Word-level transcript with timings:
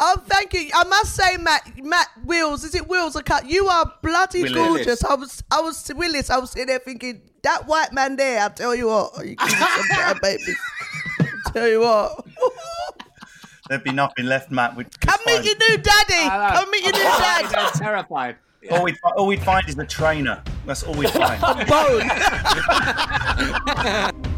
Oh, 0.00 0.16
thank 0.26 0.54
you. 0.54 0.70
I 0.74 0.84
must 0.84 1.14
say, 1.16 1.36
Matt, 1.38 1.62
Matt 1.82 2.08
Wills, 2.24 2.64
is 2.64 2.74
it 2.74 2.88
Wills? 2.88 3.16
I 3.16 3.22
can't, 3.22 3.48
you 3.50 3.66
are 3.66 3.92
bloody 4.02 4.42
Willis. 4.42 4.56
gorgeous. 4.56 5.04
I 5.04 5.14
was, 5.14 5.42
I 5.50 5.60
was 5.60 5.90
Willis. 5.94 6.30
I 6.30 6.38
was 6.38 6.50
sitting 6.52 6.68
there 6.68 6.78
thinking 6.78 7.20
that 7.42 7.66
white 7.66 7.92
man 7.92 8.16
there. 8.16 8.44
I 8.44 8.48
tell 8.48 8.74
you 8.74 8.86
what, 8.86 9.12
you 9.18 9.34
give 9.34 9.46
me 9.46 9.52
some 9.54 9.88
better 9.88 10.20
babies. 10.22 10.56
Tell 11.52 11.68
you 11.68 11.80
what. 11.80 12.24
There'd 13.68 13.84
be 13.84 13.92
nothing 13.92 14.26
left, 14.26 14.50
Matt. 14.50 14.76
We'd 14.76 14.98
Come 15.00 15.20
meet 15.26 15.44
your 15.44 15.56
new 15.56 15.76
daddy. 15.78 16.28
Come 16.56 16.70
meet 16.70 16.84
your 16.84 16.92
new 16.92 17.02
dad. 17.02 17.54
I'm 17.54 17.72
terrified. 17.72 18.36
all, 18.70 18.84
we'd, 18.84 18.96
all 19.16 19.26
we'd 19.26 19.42
find 19.42 19.68
is 19.68 19.76
the 19.76 19.86
trainer. 19.86 20.42
That's 20.66 20.82
all 20.84 20.94
we'd 20.94 21.10
find. 21.10 21.40
Bone. 24.24 24.34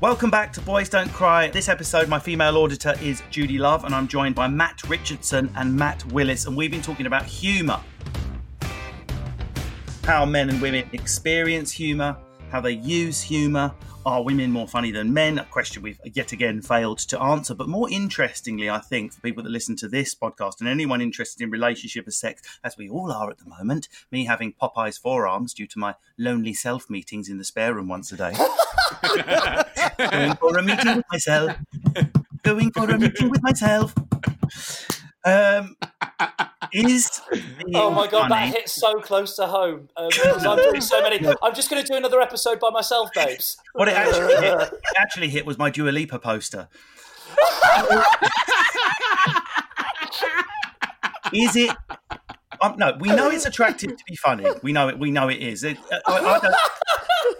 Welcome 0.00 0.30
back 0.30 0.50
to 0.54 0.62
Boys 0.62 0.88
Don't 0.88 1.12
Cry. 1.12 1.48
This 1.48 1.68
episode, 1.68 2.08
my 2.08 2.18
female 2.18 2.56
auditor 2.56 2.94
is 3.02 3.22
Judy 3.28 3.58
Love, 3.58 3.84
and 3.84 3.94
I'm 3.94 4.08
joined 4.08 4.34
by 4.34 4.48
Matt 4.48 4.88
Richardson 4.88 5.52
and 5.56 5.76
Matt 5.76 6.02
Willis, 6.06 6.46
and 6.46 6.56
we've 6.56 6.70
been 6.70 6.80
talking 6.80 7.04
about 7.04 7.26
humour. 7.26 7.78
How 10.04 10.24
men 10.24 10.48
and 10.48 10.62
women 10.62 10.88
experience 10.94 11.70
humour, 11.70 12.16
how 12.50 12.62
they 12.62 12.72
use 12.72 13.20
humour. 13.20 13.74
Are 14.06 14.22
women 14.22 14.50
more 14.50 14.66
funny 14.66 14.92
than 14.92 15.12
men? 15.12 15.38
A 15.38 15.44
question 15.44 15.82
we've 15.82 16.00
yet 16.04 16.32
again 16.32 16.62
failed 16.62 17.00
to 17.00 17.20
answer. 17.20 17.54
But 17.54 17.68
more 17.68 17.90
interestingly, 17.90 18.70
I 18.70 18.78
think, 18.78 19.12
for 19.12 19.20
people 19.20 19.42
that 19.42 19.50
listen 19.50 19.76
to 19.76 19.88
this 19.88 20.14
podcast 20.14 20.60
and 20.60 20.68
anyone 20.68 21.02
interested 21.02 21.42
in 21.42 21.50
relationship 21.50 22.08
or 22.08 22.10
sex, 22.10 22.40
as 22.64 22.78
we 22.78 22.88
all 22.88 23.12
are 23.12 23.30
at 23.30 23.38
the 23.38 23.44
moment, 23.44 23.88
me 24.10 24.24
having 24.24 24.54
Popeye's 24.54 24.96
forearms 24.96 25.52
due 25.52 25.66
to 25.66 25.78
my 25.78 25.96
lonely 26.16 26.54
self 26.54 26.88
meetings 26.88 27.28
in 27.28 27.36
the 27.36 27.44
spare 27.44 27.74
room 27.74 27.88
once 27.88 28.10
a 28.10 28.16
day. 28.16 28.32
going 30.10 30.34
for 30.36 30.56
a 30.56 30.62
meeting 30.62 30.96
with 30.96 31.06
myself. 31.12 31.56
Going 32.42 32.70
for 32.70 32.90
a 32.90 32.98
meeting 32.98 33.28
with 33.28 33.42
myself. 33.42 33.94
Um, 35.24 35.76
is 36.72 37.20
Oh 37.74 37.90
my 37.90 38.06
god, 38.06 38.28
funny- 38.28 38.50
that 38.50 38.56
hit 38.56 38.68
so 38.68 39.00
close 39.00 39.36
to 39.36 39.46
home. 39.46 39.88
Um, 39.96 40.08
I'm 40.40 40.56
doing 40.56 40.80
so 40.80 41.02
many. 41.02 41.18
I'm 41.42 41.54
just 41.54 41.68
going 41.70 41.82
to 41.82 41.86
do 41.86 41.96
another 41.96 42.20
episode 42.20 42.58
by 42.60 42.70
myself, 42.70 43.10
babes. 43.14 43.58
What 43.74 43.88
it 43.88 43.94
actually 43.94 44.34
hit, 44.36 44.72
it 44.72 44.80
actually 44.98 45.28
hit 45.28 45.46
was 45.46 45.58
my 45.58 45.70
Dua 45.70 45.90
Lipa 45.90 46.18
poster. 46.18 46.68
is 51.32 51.56
it? 51.56 51.76
Um, 52.62 52.74
no, 52.76 52.96
we 52.98 53.08
know 53.08 53.30
it's 53.30 53.46
attractive 53.46 53.96
to 53.96 54.04
be 54.06 54.16
funny. 54.16 54.44
We 54.62 54.72
know 54.72 54.88
it. 54.88 54.98
We 54.98 55.10
know 55.10 55.28
it 55.28 55.38
is. 55.38 55.64
It, 55.64 55.78
I, 55.90 56.00
I 56.06 56.54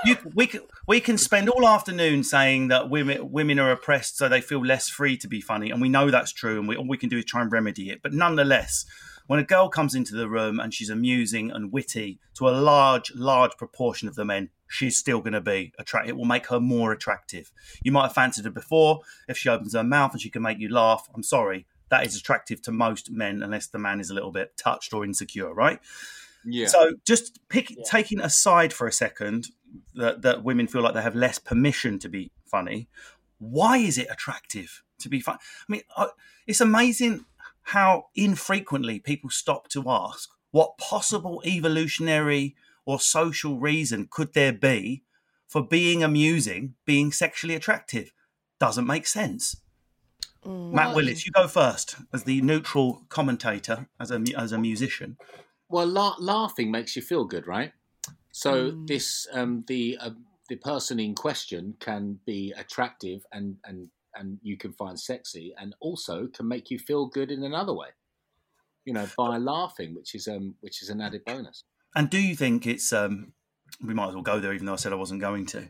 you, 0.04 0.16
we 0.34 0.47
can 0.47 0.62
we 0.86 1.00
can 1.00 1.19
spend 1.19 1.48
all 1.48 1.69
afternoon 1.69 2.25
saying 2.25 2.69
that 2.69 2.88
women 2.88 3.30
women 3.30 3.59
are 3.59 3.70
oppressed, 3.70 4.16
so 4.16 4.28
they 4.28 4.41
feel 4.41 4.64
less 4.64 4.88
free 4.88 5.16
to 5.19 5.28
be 5.28 5.41
funny, 5.41 5.70
and 5.70 5.80
we 5.80 5.88
know 5.88 6.10
that's 6.10 6.32
true. 6.32 6.59
And 6.59 6.69
we, 6.69 6.76
all 6.76 6.88
we 6.88 6.97
can 6.97 7.09
do 7.09 7.19
is 7.19 7.25
try 7.25 7.42
and 7.42 7.53
remedy 7.53 7.91
it. 7.91 8.00
But 8.03 8.12
nonetheless, 8.14 8.86
when 9.26 9.38
a 9.38 9.44
girl 9.44 9.69
comes 9.69 9.94
into 9.94 10.16
the 10.16 10.28
room 10.28 10.59
and 10.59 10.75
she's 10.75 10.91
amusing 10.91 11.50
and 11.50 11.72
witty 11.72 12.19
to 12.34 12.48
a 12.48 12.50
large, 12.50 13.12
large 13.14 13.53
proportion 13.56 14.09
of 14.09 14.16
the 14.16 14.25
men, 14.25 14.50
she's 14.69 14.97
still 14.97 15.20
going 15.20 15.34
to 15.34 15.41
be 15.41 15.72
attractive. 15.78 16.10
It 16.10 16.16
will 16.16 16.25
make 16.25 16.48
her 16.48 16.59
more 16.59 16.91
attractive. 16.92 17.53
You 17.82 17.92
might 17.92 18.04
have 18.04 18.14
fancied 18.14 18.44
her 18.44 18.50
before. 18.50 19.03
If 19.28 19.36
she 19.36 19.48
opens 19.48 19.75
her 19.75 19.84
mouth 19.84 20.12
and 20.12 20.20
she 20.20 20.30
can 20.30 20.42
make 20.42 20.59
you 20.59 20.69
laugh, 20.69 21.09
I'm 21.14 21.22
sorry, 21.22 21.66
that 21.91 22.06
is 22.06 22.17
attractive 22.17 22.62
to 22.62 22.73
most 22.73 23.11
men, 23.11 23.43
unless 23.43 23.67
the 23.67 23.78
man 23.78 24.01
is 24.01 24.11
a 24.11 24.15
little 24.15 24.33
bit 24.33 24.56
touched 24.56 24.93
or 24.93 25.05
insecure, 25.05 25.53
right? 25.53 25.81
Yeah. 26.45 26.69
So 26.69 26.93
just 27.06 27.39
pick, 27.49 27.73
taking 27.84 28.21
aside 28.21 28.73
for 28.73 28.87
a 28.87 28.93
second 28.93 29.49
that, 29.95 30.23
that 30.23 30.43
women 30.43 30.67
feel 30.67 30.83
like 30.83 30.95
they 30.95 31.03
have 31.03 31.15
less 31.15 31.39
permission 31.39 31.99
to 31.99 32.09
be 32.09 32.31
funny. 32.47 32.89
Why 33.39 33.78
is 33.78 33.99
it 33.99 34.09
attractive 34.11 34.83
to 35.01 35.09
be 35.09 35.21
funny? 35.21 35.39
I 35.69 35.73
mean, 35.73 35.83
it's 36.47 36.61
amazing 36.61 37.27
how 37.62 38.07
infrequently 38.15 38.99
people 39.01 39.31
stop 39.31 39.69
to 39.69 39.84
ask 39.89 40.31
what 40.51 40.78
possible 40.78 41.43
evolutionary 41.45 42.57
or 42.84 42.99
social 42.99 43.59
reason 43.59 44.09
could 44.11 44.33
there 44.33 44.53
be 44.53 45.03
for 45.47 45.62
being 45.62 46.03
amusing, 46.03 46.75
being 46.84 47.12
sexually 47.12 47.55
attractive. 47.55 48.12
Doesn't 48.59 48.87
make 48.87 49.07
sense. 49.07 49.57
Matt 50.44 50.94
Willis, 50.94 51.26
you 51.26 51.32
go 51.32 51.48
first 51.48 51.97
as 52.12 52.25
the 52.25 52.41
neutral 52.42 53.03
commentator, 53.08 53.88
as 53.98 54.10
a 54.10 54.22
as 54.36 54.53
a 54.53 54.58
musician. 54.58 55.16
Well, 55.69 55.86
la- 55.86 56.16
laughing 56.19 56.70
makes 56.70 56.97
you 56.97 57.03
feel 57.03 57.25
good, 57.25 57.47
right? 57.47 57.72
So 58.32 58.84
this 58.86 59.26
um, 59.32 59.64
the 59.66 59.98
uh, 60.00 60.10
the 60.48 60.56
person 60.56 60.98
in 61.00 61.14
question 61.14 61.75
can 61.80 62.20
be 62.26 62.53
attractive 62.56 63.22
and 63.32 63.56
and 63.64 63.88
and 64.14 64.38
you 64.42 64.56
can 64.56 64.72
find 64.72 64.98
sexy, 64.98 65.54
and 65.59 65.75
also 65.80 66.26
can 66.26 66.48
make 66.48 66.70
you 66.70 66.78
feel 66.78 67.06
good 67.06 67.30
in 67.30 67.44
another 67.44 67.75
way. 67.75 67.88
You 68.84 68.92
know, 68.94 69.09
by 69.16 69.36
laughing, 69.36 69.94
which 69.94 70.14
is 70.14 70.26
um 70.26 70.54
which 70.60 70.82
is 70.82 70.91
an 70.91 71.00
added 71.00 71.25
bonus. 71.25 71.64
And 71.94 72.09
do 72.09 72.19
you 72.19 72.36
think 72.36 72.66
it's 72.66 72.92
um 72.92 73.32
we 73.84 73.94
might 73.94 74.09
as 74.09 74.14
well 74.14 74.22
go 74.22 74.41
there 74.41 74.53
even 74.53 74.66
though 74.66 74.72
I 74.72 74.76
said 74.76 74.92
I 74.92 74.97
wasn't 74.97 75.20
going 75.20 75.47
to. 75.47 75.69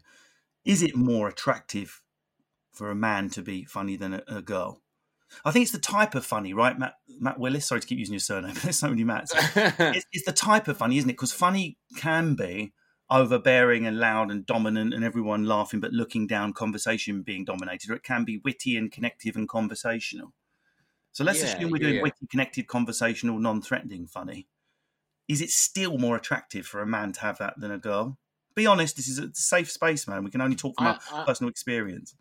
Is 0.64 0.82
it 0.82 0.94
more 0.94 1.28
attractive 1.28 2.02
for 2.72 2.90
a 2.90 2.94
man 2.94 3.30
to 3.30 3.42
be 3.42 3.64
funny 3.64 3.96
than 3.96 4.14
a, 4.14 4.22
a 4.28 4.42
girl? 4.42 4.80
I 5.44 5.52
think 5.52 5.62
it's 5.62 5.72
the 5.72 5.78
type 5.78 6.14
of 6.16 6.26
funny, 6.26 6.52
right, 6.52 6.76
Matt 6.78 6.94
Matt 7.20 7.38
Willis? 7.38 7.66
Sorry 7.66 7.80
to 7.80 7.86
keep 7.86 7.98
using 7.98 8.14
your 8.14 8.20
surname. 8.20 8.54
There's 8.62 8.78
so 8.78 8.88
many 8.88 9.04
Matts. 9.04 9.32
it's, 9.56 10.06
it's 10.12 10.24
the 10.26 10.32
type 10.32 10.66
of 10.68 10.76
funny, 10.78 10.98
isn't 10.98 11.08
it? 11.08 11.12
Because 11.14 11.32
funny 11.32 11.78
can 11.96 12.34
be 12.34 12.72
overbearing 13.08 13.86
and 13.86 13.98
loud 13.98 14.30
and 14.30 14.46
dominant 14.46 14.94
and 14.94 15.04
everyone 15.04 15.44
laughing 15.44 15.80
but 15.80 15.92
looking 15.92 16.26
down, 16.26 16.52
conversation 16.52 17.22
being 17.22 17.44
dominated, 17.44 17.90
or 17.90 17.94
it 17.94 18.02
can 18.02 18.24
be 18.24 18.40
witty 18.44 18.76
and 18.76 18.90
connective 18.92 19.36
and 19.36 19.48
conversational. 19.48 20.32
So 21.12 21.24
let's 21.24 21.40
Yeah, 21.42 21.56
assume 21.56 21.70
we're 21.70 21.78
doing 21.78 21.96
yeah. 21.96 22.02
witty, 22.02 22.26
connected, 22.30 22.66
conversational, 22.68 23.38
non-threatening 23.38 24.06
funny. 24.06 24.46
Is 25.28 25.40
it 25.40 25.50
still 25.50 25.98
more 25.98 26.16
attractive 26.16 26.66
for 26.66 26.80
a 26.80 26.86
man 26.86 27.12
to 27.12 27.20
have 27.20 27.38
that 27.38 27.54
than 27.58 27.70
a 27.70 27.78
girl? 27.78 28.18
Be 28.54 28.66
honest, 28.66 28.96
this 28.96 29.08
is 29.08 29.18
a 29.18 29.30
safe 29.34 29.70
space, 29.70 30.06
man. 30.08 30.24
We 30.24 30.30
can 30.30 30.40
only 30.40 30.56
talk 30.56 30.76
from 30.76 30.86
I- 30.88 30.90
our 30.90 31.22
I- 31.22 31.24
personal 31.24 31.50
experience. 31.50 32.14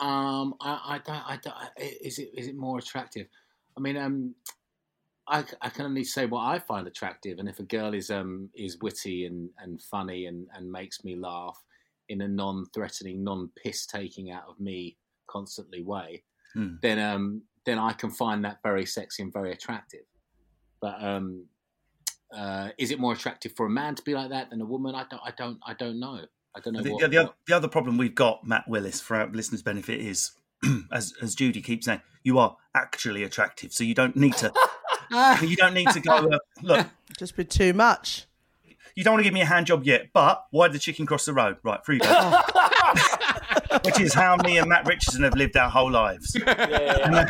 Um, 0.00 0.54
I, 0.60 1.00
I 1.14 1.38
don't, 1.38 1.54
I 1.56 1.70
Is 1.78 2.18
it, 2.18 2.30
is 2.34 2.46
it 2.46 2.56
more 2.56 2.78
attractive? 2.78 3.26
I 3.76 3.80
mean, 3.80 3.96
um, 3.96 4.34
I, 5.28 5.44
I 5.60 5.68
can 5.68 5.86
only 5.86 6.04
say 6.04 6.26
what 6.26 6.42
I 6.46 6.58
find 6.58 6.86
attractive, 6.86 7.38
and 7.38 7.48
if 7.48 7.58
a 7.58 7.64
girl 7.64 7.94
is 7.94 8.10
um 8.10 8.48
is 8.54 8.78
witty 8.80 9.26
and, 9.26 9.50
and 9.58 9.80
funny 9.82 10.26
and, 10.26 10.46
and 10.54 10.70
makes 10.70 11.04
me 11.04 11.16
laugh 11.16 11.62
in 12.08 12.22
a 12.22 12.28
non-threatening, 12.28 13.22
non-piss 13.22 13.86
taking 13.86 14.30
out 14.30 14.44
of 14.48 14.58
me 14.58 14.96
constantly 15.26 15.82
way, 15.82 16.24
Hmm. 16.54 16.76
then 16.80 16.98
um 16.98 17.42
then 17.66 17.78
I 17.78 17.92
can 17.92 18.10
find 18.10 18.42
that 18.44 18.60
very 18.62 18.86
sexy 18.86 19.22
and 19.22 19.32
very 19.32 19.52
attractive. 19.52 20.06
But 20.80 21.02
um, 21.04 21.44
uh, 22.34 22.70
is 22.78 22.90
it 22.90 22.98
more 22.98 23.12
attractive 23.12 23.52
for 23.56 23.66
a 23.66 23.70
man 23.70 23.94
to 23.96 24.02
be 24.02 24.14
like 24.14 24.30
that 24.30 24.48
than 24.48 24.62
a 24.62 24.64
woman? 24.64 24.94
I 24.94 25.04
don't, 25.10 25.20
I 25.22 25.32
don't, 25.36 25.58
I 25.66 25.74
don't 25.74 26.00
know. 26.00 26.20
I 26.58 26.60
don't 26.60 26.74
know. 26.74 26.82
The, 26.82 26.90
what, 26.90 27.10
the, 27.10 27.18
other, 27.18 27.30
the 27.46 27.56
other 27.56 27.68
problem 27.68 27.98
we've 27.98 28.14
got, 28.14 28.44
Matt 28.46 28.68
Willis, 28.68 29.00
for 29.00 29.16
our 29.16 29.28
listeners' 29.28 29.62
benefit, 29.62 30.00
is 30.00 30.32
as 30.92 31.14
as 31.22 31.34
Judy 31.36 31.62
keeps 31.62 31.86
saying, 31.86 32.00
you 32.24 32.38
are 32.38 32.56
actually 32.74 33.22
attractive, 33.22 33.72
so 33.72 33.84
you 33.84 33.94
don't 33.94 34.16
need 34.16 34.34
to. 34.34 34.52
you 35.42 35.56
don't 35.56 35.74
need 35.74 35.88
to 35.90 36.00
go. 36.00 36.16
Uh, 36.16 36.38
look, 36.62 36.86
Just 37.16 37.36
be 37.36 37.44
too 37.44 37.72
much. 37.72 38.26
you 38.96 39.04
don't 39.04 39.14
want 39.14 39.20
to 39.20 39.24
give 39.24 39.34
me 39.34 39.40
a 39.40 39.46
hand 39.46 39.66
job 39.66 39.84
yet, 39.84 40.08
but 40.12 40.44
why 40.50 40.66
did 40.66 40.74
the 40.74 40.80
chicken 40.80 41.06
cross 41.06 41.26
the 41.26 41.32
road? 41.32 41.58
Right, 41.62 41.84
free 41.84 41.98
go. 41.98 42.08
Which 43.84 44.00
is 44.00 44.14
how 44.14 44.36
me 44.36 44.58
and 44.58 44.68
Matt 44.68 44.86
Richardson 44.86 45.22
have 45.22 45.34
lived 45.34 45.56
our 45.56 45.70
whole 45.70 45.90
lives. 45.90 46.34
Yeah, 46.34 46.68
yeah, 46.68 47.28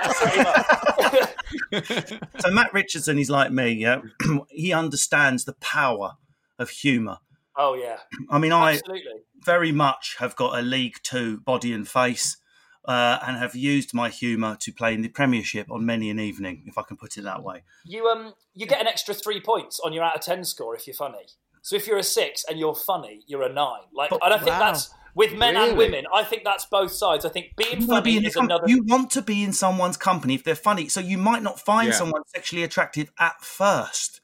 yeah. 1.02 1.26
So 2.40 2.50
Matt 2.50 2.72
Richardson, 2.72 3.19
is 3.19 3.28
like 3.28 3.52
me. 3.52 3.72
Yeah, 3.72 4.00
he 4.48 4.72
understands 4.72 5.44
the 5.44 5.54
power 5.54 6.12
of 6.58 6.70
humour. 6.70 7.19
Oh 7.58 7.75
yeah, 7.75 7.99
I 8.31 8.38
mean, 8.38 8.52
I 8.52 8.75
absolutely. 8.75 9.12
very 9.44 9.72
much 9.72 10.16
have 10.20 10.34
got 10.37 10.58
a 10.58 10.62
League 10.62 10.96
Two 11.02 11.38
body 11.40 11.72
and 11.75 11.87
face, 11.87 12.38
uh, 12.87 13.19
and 13.26 13.37
have 13.37 13.55
used 13.55 13.93
my 13.93 14.08
humour 14.08 14.56
to 14.60 14.72
play 14.72 14.94
in 14.94 15.02
the 15.02 15.08
Premiership 15.10 15.70
on 15.70 15.84
many 15.84 16.08
an 16.08 16.19
evening, 16.19 16.62
if 16.66 16.78
I 16.78 16.82
can 16.82 16.96
put 16.96 17.19
it 17.19 17.22
that 17.25 17.43
way. 17.43 17.64
You 17.84 18.06
um 18.06 18.32
you 18.55 18.66
get 18.66 18.81
an 18.81 18.87
extra 18.87 19.12
three 19.14 19.40
points 19.40 19.78
on 19.84 19.93
your 19.93 20.05
out 20.05 20.14
of 20.16 20.22
ten 20.22 20.44
score 20.44 20.75
if 20.75 20.87
you're 20.87 20.94
funny. 20.94 21.26
So 21.60 21.76
if 21.76 21.87
you're 21.87 21.99
a 21.99 22.02
six 22.02 22.44
and 22.49 22.58
you're 22.58 22.75
funny, 22.75 23.25
you're 23.26 23.43
a 23.43 23.52
nine. 23.52 23.82
Like 23.93 24.11
I 24.22 24.28
don't 24.31 24.38
think 24.43 24.56
that's 24.56 24.90
with 25.14 25.37
men 25.37 25.56
and 25.56 25.76
women. 25.76 26.04
I 26.14 26.22
think 26.22 26.44
that's 26.44 26.64
both 26.66 26.93
sides. 26.93 27.25
I 27.25 27.28
think 27.28 27.56
being 27.56 27.81
You 27.82 27.87
want, 27.88 28.04
to 28.04 28.11
be 28.11 28.14
funny 28.14 28.16
in 28.19 28.25
is 28.26 28.34
com- 28.34 28.44
another. 28.44 28.64
you 28.69 28.84
want 28.84 29.11
to 29.11 29.22
be 29.22 29.43
in 29.43 29.52
someone's 29.52 29.96
company 29.96 30.34
if 30.34 30.44
they're 30.44 30.54
funny. 30.54 30.88
So 30.88 31.00
you 31.00 31.19
might 31.19 31.43
not 31.43 31.58
find 31.61 31.88
Yeah. 31.88 31.94
someone 31.94 32.22
sexually 32.28 32.62
attractive 32.62 33.11
at 33.19 33.40
first, 33.43 34.20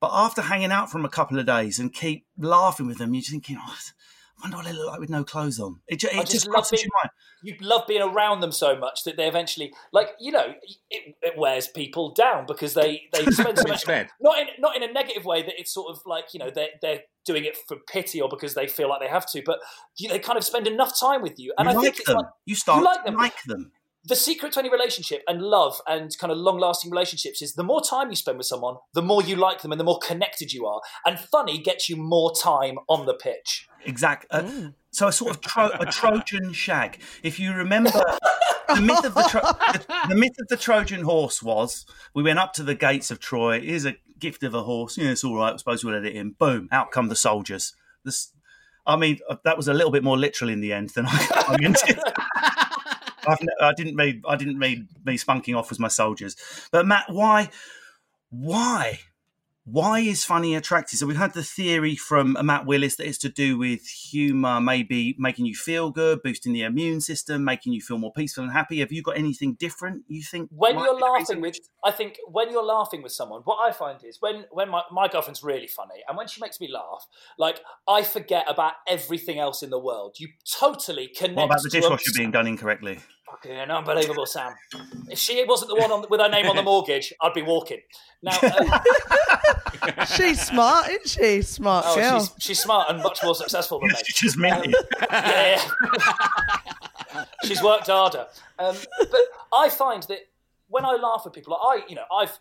but 0.00 0.10
after 0.12 0.42
hanging 0.42 0.72
out 0.72 0.90
for 0.90 1.00
a 1.00 1.08
couple 1.08 1.38
of 1.38 1.46
days 1.46 1.78
and 1.78 1.92
keep 1.92 2.26
laughing 2.38 2.86
with 2.86 2.98
them, 2.98 3.14
you're 3.14 3.22
thinking, 3.22 3.56
oh, 3.58 3.76
I 4.38 4.42
wonder 4.42 4.56
what 4.58 4.66
they 4.66 4.72
look 4.72 4.88
like 4.88 5.00
with 5.00 5.08
no 5.08 5.24
clothes 5.24 5.58
on. 5.58 5.80
It, 5.88 6.00
ju- 6.00 6.08
it 6.12 6.20
just, 6.20 6.32
just 6.32 6.48
love 6.48 6.68
being, 6.70 6.82
your 6.82 6.90
mind. 7.02 7.10
you 7.42 7.66
love 7.66 7.86
being 7.86 8.02
around 8.02 8.40
them 8.40 8.52
so 8.52 8.76
much 8.76 9.04
that 9.04 9.16
they 9.16 9.26
eventually, 9.26 9.72
like 9.92 10.10
you 10.20 10.30
know, 10.30 10.52
it, 10.90 11.16
it 11.22 11.38
wears 11.38 11.68
people 11.68 12.12
down 12.12 12.44
because 12.44 12.74
they 12.74 13.04
they 13.14 13.24
spend 13.30 13.58
so 13.58 13.64
much. 13.66 13.86
Not 14.20 14.38
in 14.38 14.46
not 14.58 14.76
in 14.76 14.82
a 14.82 14.92
negative 14.92 15.24
way 15.24 15.42
that 15.42 15.58
it's 15.58 15.72
sort 15.72 15.90
of 15.90 16.02
like 16.04 16.34
you 16.34 16.40
know 16.40 16.50
they're 16.50 16.68
they're 16.82 17.00
doing 17.24 17.44
it 17.44 17.56
for 17.56 17.78
pity 17.90 18.20
or 18.20 18.28
because 18.28 18.54
they 18.54 18.66
feel 18.66 18.90
like 18.90 19.00
they 19.00 19.08
have 19.08 19.26
to, 19.30 19.42
but 19.44 19.58
you, 19.96 20.08
they 20.10 20.18
kind 20.18 20.36
of 20.36 20.44
spend 20.44 20.66
enough 20.66 20.98
time 20.98 21.22
with 21.22 21.38
you, 21.38 21.54
and 21.56 21.66
you 21.66 21.72
I 21.72 21.74
like 21.74 21.84
think 21.84 21.98
it's 22.00 22.08
them. 22.08 22.16
like 22.16 22.26
you 22.44 22.54
start 22.54 22.80
you 22.80 22.84
like 22.84 23.04
them. 23.06 23.14
like 23.14 23.42
them. 23.44 23.72
The 24.06 24.16
secret 24.16 24.52
to 24.52 24.60
any 24.60 24.70
relationship 24.70 25.22
and 25.26 25.42
love 25.42 25.80
and 25.86 26.16
kind 26.18 26.30
of 26.32 26.38
long 26.38 26.58
lasting 26.58 26.90
relationships 26.90 27.42
is 27.42 27.54
the 27.54 27.64
more 27.64 27.82
time 27.82 28.08
you 28.10 28.16
spend 28.16 28.38
with 28.38 28.46
someone, 28.46 28.76
the 28.94 29.02
more 29.02 29.22
you 29.22 29.36
like 29.36 29.62
them 29.62 29.72
and 29.72 29.80
the 29.80 29.84
more 29.84 29.98
connected 29.98 30.52
you 30.52 30.64
are. 30.66 30.80
And 31.04 31.18
funny 31.18 31.58
gets 31.58 31.88
you 31.88 31.96
more 31.96 32.32
time 32.34 32.76
on 32.88 33.06
the 33.06 33.14
pitch. 33.14 33.68
Exact. 33.84 34.26
Uh, 34.30 34.70
So 34.90 35.08
a 35.08 35.12
sort 35.12 35.32
of 35.32 35.40
tro- 35.40 35.70
a 35.78 35.86
Trojan 35.86 36.52
shag. 36.52 37.00
If 37.22 37.38
you 37.38 37.52
remember, 37.52 37.90
the 38.74 38.80
myth 38.80 39.04
of 39.04 39.14
the, 39.14 39.22
tro- 39.28 39.40
the, 39.42 40.08
the 40.08 40.14
myth 40.16 40.36
of 40.40 40.48
the 40.48 40.56
Trojan 40.56 41.02
horse 41.02 41.42
was 41.42 41.84
we 42.14 42.22
went 42.22 42.38
up 42.38 42.52
to 42.54 42.62
the 42.62 42.74
gates 42.74 43.10
of 43.10 43.18
Troy. 43.20 43.60
Here's 43.60 43.84
a 43.84 43.96
gift 44.18 44.42
of 44.42 44.54
a 44.54 44.62
horse. 44.62 44.96
Yeah, 44.96 45.10
it's 45.10 45.22
all 45.24 45.36
right. 45.36 45.52
I 45.52 45.56
suppose 45.56 45.84
we'll 45.84 45.94
let 45.94 46.06
it 46.06 46.16
in. 46.16 46.30
Boom! 46.30 46.68
Out 46.72 46.92
come 46.92 47.08
the 47.08 47.16
soldiers. 47.16 47.74
This, 48.04 48.32
I 48.86 48.96
mean, 48.96 49.18
uh, 49.28 49.36
that 49.44 49.56
was 49.56 49.68
a 49.68 49.74
little 49.74 49.90
bit 49.90 50.02
more 50.04 50.16
literal 50.16 50.48
in 50.48 50.60
the 50.60 50.72
end 50.72 50.90
than 50.90 51.06
I, 51.06 51.28
I 51.48 51.56
meant 51.60 51.76
it. 51.88 51.98
I've, 53.26 53.38
I 53.60 53.72
didn't 53.74 53.96
mean 53.96 54.22
I 54.28 54.36
didn't 54.36 54.58
mean 54.58 54.88
me 55.04 55.16
spunking 55.18 55.56
off 55.56 55.70
with 55.70 55.80
my 55.80 55.88
soldiers. 55.88 56.36
But 56.72 56.86
Matt, 56.86 57.04
why, 57.08 57.50
why, 58.30 59.00
why 59.64 59.98
is 59.98 60.24
funny 60.24 60.54
attractive? 60.54 60.96
So 60.98 61.06
we've 61.06 61.16
had 61.16 61.34
the 61.34 61.42
theory 61.42 61.96
from 61.96 62.36
Matt 62.40 62.66
Willis 62.66 62.94
that 62.96 63.08
it's 63.08 63.18
to 63.18 63.28
do 63.28 63.58
with 63.58 63.84
humour, 63.88 64.60
maybe 64.60 65.16
making 65.18 65.46
you 65.46 65.56
feel 65.56 65.90
good, 65.90 66.22
boosting 66.22 66.52
the 66.52 66.62
immune 66.62 67.00
system, 67.00 67.42
making 67.42 67.72
you 67.72 67.80
feel 67.80 67.98
more 67.98 68.12
peaceful 68.12 68.44
and 68.44 68.52
happy. 68.52 68.78
Have 68.78 68.92
you 68.92 69.02
got 69.02 69.16
anything 69.18 69.54
different? 69.54 70.04
You 70.06 70.22
think 70.22 70.50
When 70.52 70.76
you're 70.78 70.94
be 70.94 71.00
the 71.00 71.10
reason? 71.18 71.36
laughing 71.36 71.40
with, 71.40 71.56
I 71.84 71.90
think 71.90 72.18
when 72.28 72.52
you're 72.52 72.64
laughing 72.64 73.02
with 73.02 73.10
someone, 73.10 73.40
what 73.42 73.56
I 73.56 73.72
find 73.72 74.02
is 74.04 74.18
when 74.20 74.44
when 74.52 74.68
my, 74.68 74.82
my 74.92 75.08
girlfriend's 75.08 75.42
really 75.42 75.66
funny 75.66 76.02
and 76.06 76.16
when 76.16 76.28
she 76.28 76.40
makes 76.40 76.60
me 76.60 76.70
laugh, 76.72 77.06
like 77.36 77.58
I 77.88 78.04
forget 78.04 78.44
about 78.48 78.74
everything 78.86 79.40
else 79.40 79.64
in 79.64 79.70
the 79.70 79.80
world. 79.80 80.16
You 80.20 80.28
totally 80.48 81.08
connect. 81.08 81.36
What 81.38 81.44
about 81.46 81.62
the 81.64 81.70
to 81.70 81.78
a- 81.78 81.80
dishwasher 81.80 82.12
being 82.16 82.30
done 82.30 82.46
incorrectly? 82.46 83.00
Fucking 83.30 83.70
unbelievable, 83.70 84.24
Sam. 84.24 84.54
If 85.08 85.18
she 85.18 85.44
wasn't 85.44 85.70
the 85.70 85.74
one 85.74 85.90
on, 85.90 86.04
with 86.08 86.20
her 86.20 86.28
name 86.28 86.46
on 86.46 86.56
the 86.56 86.62
mortgage, 86.62 87.12
I'd 87.20 87.34
be 87.34 87.42
walking. 87.42 87.80
Now, 88.22 88.38
uh, 88.40 90.04
She's 90.16 90.40
smart, 90.40 90.88
isn't 90.88 91.08
she? 91.08 91.42
Smart 91.42 91.84
oh, 91.88 91.96
girl. 91.96 92.20
she's, 92.20 92.32
she's 92.38 92.60
smart 92.60 92.88
and 92.90 93.02
much 93.02 93.22
more 93.22 93.34
successful 93.34 93.80
than 93.80 93.88
me. 93.88 93.94
She's 94.04 94.16
just 94.16 94.38
minty. 94.38 94.72
yeah, 95.10 95.60
yeah. 97.14 97.24
she's 97.44 97.62
worked 97.62 97.88
harder. 97.88 98.26
Um, 98.58 98.76
but 98.98 99.20
I 99.52 99.68
find 99.68 100.02
that 100.04 100.20
when 100.68 100.84
I 100.84 100.96
laugh 100.96 101.22
at 101.26 101.32
people, 101.32 101.56
like 101.62 101.82
I, 101.82 101.86
you 101.88 101.94
know, 101.94 102.04
I've 102.12 102.38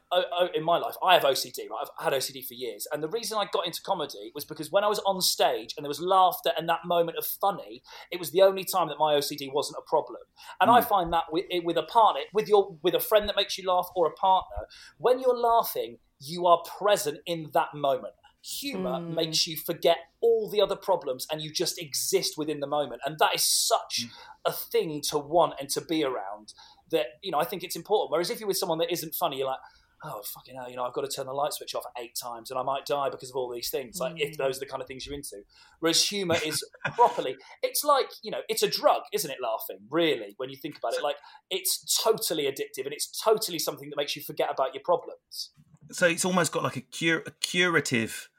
in 0.54 0.64
my 0.64 0.78
life, 0.78 0.96
I 1.04 1.14
have 1.14 1.24
OCD. 1.24 1.70
Right? 1.70 1.86
I've 2.00 2.04
had 2.04 2.14
OCD 2.14 2.46
for 2.46 2.54
years, 2.54 2.88
and 2.92 3.04
the 3.04 3.10
reason 3.10 3.38
I 3.38 3.46
got 3.52 3.66
into 3.66 3.82
comedy 3.82 4.32
was 4.34 4.46
because 4.46 4.72
when 4.72 4.84
I 4.84 4.88
was 4.88 5.00
on 5.00 5.22
stage 5.22 5.74
and 5.78 5.84
there 5.84 5.90
was 5.90 6.00
laughter 6.00 6.52
and 6.58 6.68
that 6.70 6.86
moment 6.86 7.18
of 7.18 7.26
funny, 7.26 7.84
it 8.12 8.20
was 8.20 8.32
the 8.32 8.42
only 8.42 8.64
time 8.64 8.88
that 8.90 8.98
my 9.00 9.14
OCD 9.14 9.52
wasn't 9.54 9.78
a 9.80 9.90
problem. 9.90 10.22
And 10.62 10.70
I 10.70 10.82
hmm. 10.82 10.88
find 10.88 11.14
that 11.14 11.26
with, 11.32 11.46
with 11.64 11.78
a 11.78 11.84
partner, 11.84 12.22
with 12.34 12.48
your, 12.48 12.78
with 12.82 12.94
a 12.94 13.00
friend 13.00 13.28
that 13.30 13.36
makes 13.36 13.58
you 13.58 13.68
laugh 13.68 13.88
or 13.96 14.08
a 14.08 14.14
partner, 14.14 14.68
when 14.98 15.20
you're 15.20 15.38
laughing, 15.38 15.98
you 16.20 16.46
are 16.48 16.62
present 16.78 17.20
in 17.26 17.50
that 17.54 17.74
moment. 17.74 18.14
Humor 18.60 19.00
hmm. 19.00 19.16
makes 19.16 19.48
you 19.48 19.58
forget 19.58 19.98
all 20.22 20.50
the 20.50 20.62
other 20.62 20.76
problems 20.76 21.26
and 21.32 21.42
you 21.42 21.52
just 21.52 21.82
exist 21.82 22.38
within 22.38 22.60
the 22.60 22.68
moment. 22.68 23.02
And 23.06 23.18
that 23.20 23.36
is 23.36 23.44
such 23.44 24.04
hmm. 24.04 24.10
A 24.46 24.52
thing 24.52 25.02
to 25.10 25.18
want 25.18 25.54
and 25.60 25.70
to 25.70 25.82
be 25.82 26.04
around 26.04 26.54
that, 26.92 27.08
you 27.24 27.32
know, 27.32 27.40
I 27.40 27.46
think 27.46 27.64
it's 27.64 27.76
important. 27.76 28.12
Whereas 28.12 28.30
if 28.30 28.40
you're 28.40 28.48
with 28.48 28.58
someone 28.58 28.78
that 28.80 28.92
isn't 28.92 29.16
funny, 29.16 29.38
you're 29.38 29.48
like, 29.48 29.60
oh, 30.04 30.22
fucking 30.36 30.56
hell, 30.56 30.70
you 30.70 30.76
know, 30.76 30.84
I've 30.84 30.94
got 30.94 31.02
to 31.02 31.08
turn 31.08 31.26
the 31.26 31.34
light 31.34 31.54
switch 31.54 31.74
off 31.74 31.84
eight 31.98 32.16
times 32.22 32.52
and 32.52 32.60
I 32.60 32.64
might 32.64 32.86
die 32.86 33.10
because 33.10 33.32
of 33.32 33.36
all 33.36 33.52
these 33.52 33.72
things. 33.72 33.98
Like, 34.00 34.14
if 34.18 34.38
those 34.38 34.58
are 34.58 34.60
the 34.60 34.66
kind 34.68 34.82
of 34.82 34.88
things 34.88 35.06
you're 35.06 35.16
into. 35.16 35.38
Whereas 35.80 36.08
humor 36.08 36.36
is 36.46 36.64
properly, 36.94 37.38
it's 37.64 37.84
like, 37.84 38.08
you 38.22 38.30
know, 38.30 38.42
it's 38.48 38.62
a 38.62 38.68
drug, 38.70 39.02
isn't 39.14 39.32
it, 39.32 39.38
laughing, 39.42 39.84
really, 39.90 40.36
when 40.38 40.50
you 40.50 40.58
think 40.58 40.78
about 40.78 40.94
it? 40.94 41.02
Like, 41.02 41.16
it's 41.50 42.00
totally 42.04 42.44
addictive 42.44 42.86
and 42.86 42.94
it's 42.94 43.20
totally 43.20 43.58
something 43.58 43.90
that 43.90 43.98
makes 43.98 44.16
you 44.16 44.22
forget 44.22 44.50
about 44.52 44.76
your 44.76 44.84
problems. 44.84 45.52
So 45.92 46.06
it's 46.06 46.26
almost 46.26 46.52
got 46.52 46.62
like 46.62 46.76
a, 46.76 46.82
cure, 46.82 47.24
a 47.26 47.32
curative 47.32 48.30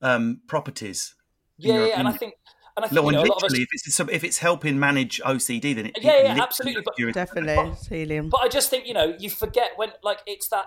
um, 0.00 0.40
properties. 0.46 1.14
Yeah, 1.58 1.84
yeah, 1.84 1.98
and 1.98 2.08
I 2.08 2.12
think, 2.12 2.34
and 2.76 2.84
I 2.84 2.88
think, 2.88 2.94
No, 2.94 3.02
you 3.02 3.08
and 3.08 3.16
know, 3.16 3.22
a 3.22 3.28
lot 3.32 3.38
of 3.38 3.44
us, 3.44 3.52
literally, 3.52 3.62
if 3.62 3.86
it's 3.86 4.00
if 4.00 4.24
it's 4.24 4.38
helping 4.38 4.78
manage 4.78 5.20
OCD, 5.24 5.74
then 5.74 5.86
it 5.86 5.98
Yeah, 6.00 6.12
it 6.12 6.36
yeah, 6.36 6.42
absolutely, 6.42 6.82
but- 6.82 7.12
Definitely, 7.12 7.72
it's 7.72 7.86
helium. 7.86 8.28
But 8.30 8.40
I 8.42 8.48
just 8.48 8.70
think 8.70 8.86
you 8.86 8.94
know 8.94 9.14
you 9.18 9.30
forget 9.30 9.72
when 9.76 9.90
like 10.02 10.20
it's 10.26 10.48
that 10.48 10.66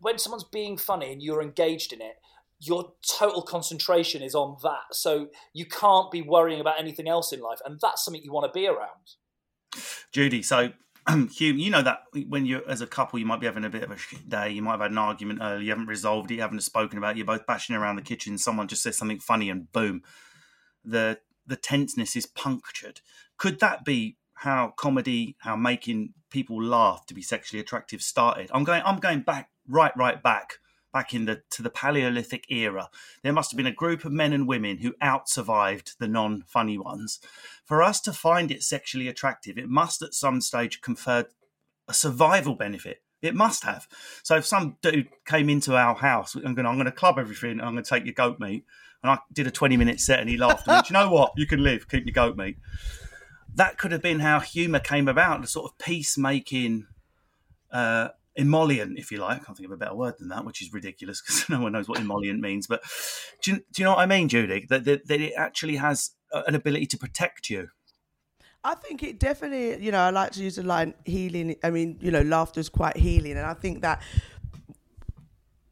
when 0.00 0.18
someone's 0.18 0.44
being 0.44 0.76
funny 0.76 1.12
and 1.12 1.22
you're 1.22 1.42
engaged 1.42 1.92
in 1.92 2.00
it, 2.00 2.16
your 2.58 2.92
total 3.06 3.42
concentration 3.42 4.22
is 4.22 4.34
on 4.34 4.56
that. 4.62 4.92
So 4.92 5.28
you 5.52 5.66
can't 5.66 6.10
be 6.10 6.22
worrying 6.22 6.60
about 6.60 6.78
anything 6.78 7.08
else 7.08 7.32
in 7.32 7.40
life, 7.40 7.58
and 7.64 7.78
that's 7.80 8.04
something 8.04 8.22
you 8.22 8.32
want 8.32 8.52
to 8.52 8.58
be 8.58 8.66
around. 8.66 9.16
Judy, 10.10 10.42
so 10.42 10.70
Hugh, 11.32 11.54
you 11.54 11.70
know 11.70 11.82
that 11.82 12.04
when 12.28 12.46
you're 12.46 12.68
as 12.68 12.80
a 12.80 12.86
couple, 12.86 13.18
you 13.18 13.26
might 13.26 13.40
be 13.40 13.46
having 13.46 13.64
a 13.64 13.70
bit 13.70 13.82
of 13.82 13.90
a 13.90 13.96
shit 13.96 14.28
day. 14.28 14.50
You 14.50 14.62
might 14.62 14.72
have 14.72 14.80
had 14.80 14.90
an 14.92 14.98
argument 14.98 15.40
earlier, 15.42 15.62
you 15.62 15.70
haven't 15.70 15.86
resolved 15.86 16.30
it, 16.30 16.36
you 16.36 16.40
haven't 16.40 16.60
spoken 16.60 16.98
about 16.98 17.12
it. 17.12 17.16
You're 17.18 17.26
both 17.26 17.46
bashing 17.46 17.74
around 17.76 17.96
the 17.96 18.02
kitchen. 18.02 18.38
Someone 18.38 18.68
just 18.68 18.82
says 18.82 18.96
something 18.96 19.18
funny, 19.18 19.50
and 19.50 19.70
boom, 19.72 20.02
the 20.84 21.18
the 21.46 21.56
tenseness 21.56 22.16
is 22.16 22.26
punctured. 22.26 23.00
Could 23.36 23.60
that 23.60 23.84
be 23.84 24.16
how 24.34 24.74
comedy, 24.76 25.36
how 25.38 25.56
making 25.56 26.14
people 26.30 26.62
laugh 26.62 27.06
to 27.06 27.14
be 27.14 27.22
sexually 27.22 27.60
attractive 27.60 28.02
started? 28.02 28.50
I'm 28.52 28.64
going. 28.64 28.82
I'm 28.84 28.98
going 28.98 29.20
back, 29.20 29.50
right, 29.68 29.96
right 29.96 30.22
back, 30.22 30.58
back 30.92 31.14
in 31.14 31.24
the 31.24 31.42
to 31.50 31.62
the 31.62 31.70
Paleolithic 31.70 32.46
era. 32.50 32.88
There 33.22 33.32
must 33.32 33.50
have 33.50 33.56
been 33.56 33.66
a 33.66 33.72
group 33.72 34.04
of 34.04 34.12
men 34.12 34.32
and 34.32 34.46
women 34.46 34.78
who 34.78 34.94
out 35.00 35.28
survived 35.28 35.94
the 35.98 36.08
non 36.08 36.42
funny 36.46 36.78
ones. 36.78 37.20
For 37.64 37.82
us 37.82 38.00
to 38.02 38.12
find 38.12 38.50
it 38.50 38.62
sexually 38.62 39.08
attractive, 39.08 39.58
it 39.58 39.68
must 39.68 40.02
at 40.02 40.14
some 40.14 40.40
stage 40.40 40.80
conferred 40.80 41.26
a 41.88 41.94
survival 41.94 42.54
benefit. 42.54 43.02
It 43.22 43.36
must 43.36 43.64
have. 43.64 43.86
So 44.24 44.36
if 44.36 44.46
some 44.46 44.76
dude 44.82 45.08
came 45.24 45.48
into 45.48 45.76
our 45.76 45.94
house, 45.94 46.34
I'm 46.34 46.54
going, 46.54 46.66
I'm 46.66 46.74
going 46.74 46.86
to 46.86 46.92
club 46.92 47.18
everything. 47.18 47.60
I'm 47.60 47.74
going 47.74 47.84
to 47.84 47.88
take 47.88 48.04
your 48.04 48.14
goat 48.14 48.40
meat, 48.40 48.64
and 49.02 49.12
I 49.12 49.18
did 49.32 49.46
a 49.46 49.50
20 49.50 49.76
minute 49.76 50.00
set, 50.00 50.20
and 50.20 50.28
he 50.28 50.36
laughed. 50.36 50.66
And 50.66 50.76
went, 50.76 50.90
you 50.90 50.94
know 50.94 51.10
what? 51.10 51.32
You 51.36 51.46
can 51.46 51.62
live. 51.62 51.88
Keep 51.88 52.06
your 52.06 52.12
goat 52.12 52.36
meat. 52.36 52.56
That 53.54 53.78
could 53.78 53.92
have 53.92 54.02
been 54.02 54.20
how 54.20 54.40
humour 54.40 54.78
came 54.78 55.08
about, 55.08 55.42
the 55.42 55.48
sort 55.48 55.70
of 55.70 55.78
peacemaking 55.78 56.86
uh, 57.70 58.08
emollient, 58.36 58.98
if 58.98 59.10
you 59.10 59.18
like. 59.18 59.42
I 59.42 59.44
can't 59.44 59.56
think 59.56 59.66
of 59.66 59.72
a 59.72 59.76
better 59.76 59.94
word 59.94 60.14
than 60.18 60.28
that, 60.28 60.44
which 60.44 60.62
is 60.62 60.72
ridiculous 60.72 61.20
because 61.20 61.48
no 61.48 61.60
one 61.60 61.72
knows 61.72 61.88
what 61.88 61.98
emollient 61.98 62.40
means. 62.40 62.66
But 62.66 62.82
do 63.42 63.52
you, 63.52 63.56
do 63.72 63.82
you 63.82 63.84
know 63.84 63.92
what 63.92 64.00
I 64.00 64.06
mean, 64.06 64.28
Judy? 64.28 64.66
That, 64.68 64.84
that, 64.84 65.06
that 65.08 65.20
it 65.20 65.34
actually 65.36 65.76
has 65.76 66.12
an 66.32 66.54
ability 66.54 66.86
to 66.86 66.98
protect 66.98 67.50
you. 67.50 67.68
I 68.64 68.76
think 68.76 69.02
it 69.02 69.18
definitely, 69.18 69.84
you 69.84 69.90
know, 69.90 69.98
I 69.98 70.10
like 70.10 70.30
to 70.32 70.42
use 70.42 70.54
the 70.54 70.62
line 70.62 70.94
healing. 71.04 71.56
I 71.64 71.70
mean, 71.70 71.98
you 72.00 72.12
know, 72.12 72.22
laughter 72.22 72.60
is 72.60 72.68
quite 72.68 72.96
healing. 72.96 73.32
And 73.32 73.44
I 73.44 73.54
think 73.54 73.82
that 73.82 74.02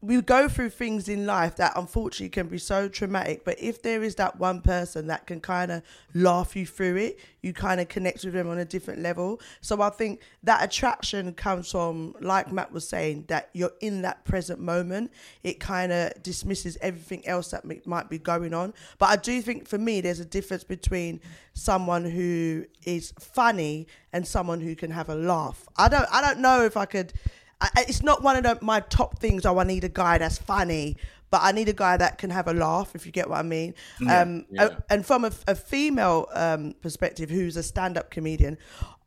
we 0.01 0.19
go 0.21 0.47
through 0.47 0.69
things 0.69 1.07
in 1.07 1.25
life 1.25 1.55
that 1.57 1.73
unfortunately 1.75 2.29
can 2.29 2.47
be 2.47 2.57
so 2.57 2.87
traumatic 2.89 3.45
but 3.45 3.59
if 3.59 3.81
there 3.81 4.03
is 4.03 4.15
that 4.15 4.39
one 4.39 4.61
person 4.61 5.07
that 5.07 5.27
can 5.27 5.39
kind 5.39 5.71
of 5.71 5.83
laugh 6.13 6.55
you 6.55 6.65
through 6.65 6.95
it 6.95 7.19
you 7.41 7.53
kind 7.53 7.81
of 7.81 7.87
connect 7.87 8.23
with 8.23 8.33
them 8.33 8.49
on 8.49 8.59
a 8.59 8.65
different 8.65 9.01
level. 9.01 9.39
So 9.61 9.81
i 9.81 9.89
think 9.89 10.21
that 10.43 10.63
attraction 10.63 11.33
comes 11.33 11.71
from 11.71 12.15
like 12.19 12.51
matt 12.51 12.71
was 12.71 12.87
saying 12.87 13.25
that 13.27 13.49
you're 13.53 13.73
in 13.81 14.01
that 14.03 14.23
present 14.25 14.59
moment. 14.59 15.11
It 15.43 15.59
kind 15.59 15.91
of 15.91 16.21
dismisses 16.23 16.77
everything 16.81 17.27
else 17.27 17.51
that 17.51 17.65
might 17.85 18.09
be 18.09 18.17
going 18.17 18.53
on. 18.53 18.73
But 18.97 19.09
i 19.09 19.15
do 19.15 19.41
think 19.41 19.67
for 19.67 19.77
me 19.77 20.01
there's 20.01 20.19
a 20.19 20.25
difference 20.25 20.63
between 20.63 21.19
someone 21.53 22.05
who 22.05 22.65
is 22.85 23.13
funny 23.19 23.87
and 24.13 24.25
someone 24.25 24.61
who 24.61 24.75
can 24.75 24.91
have 24.91 25.09
a 25.09 25.15
laugh. 25.15 25.67
I 25.77 25.89
don't 25.89 26.07
i 26.11 26.21
don't 26.21 26.39
know 26.39 26.63
if 26.63 26.77
i 26.77 26.85
could 26.85 27.13
I, 27.61 27.69
it's 27.87 28.03
not 28.03 28.23
one 28.23 28.35
of 28.35 28.43
the, 28.43 28.57
my 28.65 28.79
top 28.81 29.19
things. 29.19 29.45
Oh, 29.45 29.59
I 29.59 29.63
need 29.63 29.83
a 29.83 29.89
guy 29.89 30.17
that's 30.17 30.37
funny, 30.37 30.97
but 31.29 31.41
I 31.43 31.51
need 31.51 31.69
a 31.69 31.73
guy 31.73 31.95
that 31.97 32.17
can 32.17 32.29
have 32.31 32.47
a 32.47 32.53
laugh. 32.53 32.95
If 32.95 33.05
you 33.05 33.11
get 33.11 33.29
what 33.29 33.39
I 33.39 33.43
mean. 33.43 33.75
Um, 34.09 34.45
Yeah. 34.49 34.63
uh, 34.63 34.69
and 34.89 35.05
from 35.05 35.25
a, 35.25 35.31
a 35.47 35.55
female 35.55 36.27
um, 36.33 36.73
perspective, 36.81 37.29
who's 37.29 37.55
a 37.55 37.63
stand-up 37.63 38.09
comedian, 38.09 38.57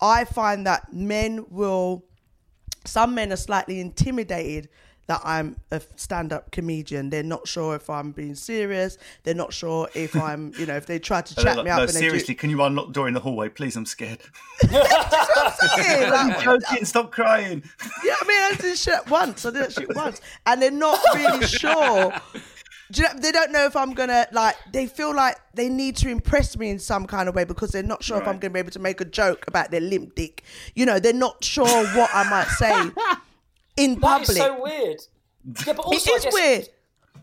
I 0.00 0.24
find 0.24 0.66
that 0.66 0.92
men 0.92 1.44
will. 1.50 2.04
Some 2.86 3.14
men 3.14 3.32
are 3.32 3.36
slightly 3.36 3.80
intimidated 3.80 4.68
that 5.06 5.20
I'm 5.24 5.56
a 5.70 5.80
stand-up 5.96 6.50
comedian. 6.50 7.10
They're 7.10 7.22
not 7.22 7.46
sure 7.46 7.74
if 7.76 7.90
I'm 7.90 8.12
being 8.12 8.34
serious. 8.34 8.98
They're 9.22 9.34
not 9.34 9.52
sure 9.52 9.88
if 9.94 10.16
I'm, 10.16 10.52
you 10.58 10.66
know, 10.66 10.76
if 10.76 10.86
they 10.86 10.98
try 10.98 11.20
to 11.20 11.34
chat 11.34 11.56
no, 11.56 11.62
me 11.62 11.70
up. 11.70 11.78
no, 11.78 11.86
they 11.86 11.92
do- 11.92 11.98
seriously, 11.98 12.34
can 12.34 12.50
you 12.50 12.62
unlock 12.62 12.88
the 12.88 12.92
door 12.92 13.08
in 13.08 13.14
the 13.14 13.20
hallway, 13.20 13.48
please? 13.48 13.76
I'm 13.76 13.86
scared. 13.86 14.20
Like- 14.70 16.12
I'm 16.14 16.42
joking. 16.42 16.84
Stop 16.84 17.10
crying. 17.10 17.62
Yeah, 18.04 18.14
I 18.20 18.26
mean, 18.26 18.40
I 18.40 18.56
did 18.60 18.78
shit 18.78 19.08
once. 19.10 19.44
I 19.44 19.50
did 19.50 19.64
that 19.64 19.72
shit 19.72 19.94
once, 19.94 20.20
and 20.46 20.60
they're 20.60 20.70
not 20.70 20.98
really 21.14 21.46
sure. 21.46 22.12
Do 22.92 23.02
you 23.02 23.08
know, 23.08 23.20
they 23.20 23.32
don't 23.32 23.50
know 23.50 23.64
if 23.64 23.76
I'm 23.76 23.94
gonna 23.94 24.26
like. 24.32 24.56
They 24.72 24.86
feel 24.86 25.14
like 25.14 25.36
they 25.54 25.68
need 25.68 25.96
to 25.96 26.08
impress 26.08 26.56
me 26.56 26.70
in 26.70 26.78
some 26.78 27.06
kind 27.06 27.28
of 27.28 27.34
way 27.34 27.44
because 27.44 27.70
they're 27.70 27.82
not 27.82 28.02
sure 28.04 28.20
if 28.20 28.28
I'm 28.28 28.38
gonna 28.38 28.52
be 28.52 28.58
able 28.58 28.70
to 28.72 28.78
make 28.78 29.00
a 29.00 29.04
joke 29.06 29.44
about 29.48 29.70
their 29.70 29.80
limp 29.80 30.14
dick. 30.14 30.42
You 30.74 30.86
know, 30.86 30.98
they're 30.98 31.12
not 31.12 31.42
sure 31.42 31.66
what 31.66 32.10
I 32.14 32.28
might 32.28 32.48
say 32.48 32.90
in 33.76 33.94
That 33.94 34.00
public. 34.00 34.28
is 34.30 34.36
so 34.36 34.62
weird. 34.62 35.00
Yeah, 35.66 35.72
but 35.74 35.78
also 35.84 36.12
it 36.12 36.20
I 36.20 36.24
guess, 36.24 36.34
weird. 36.34 36.68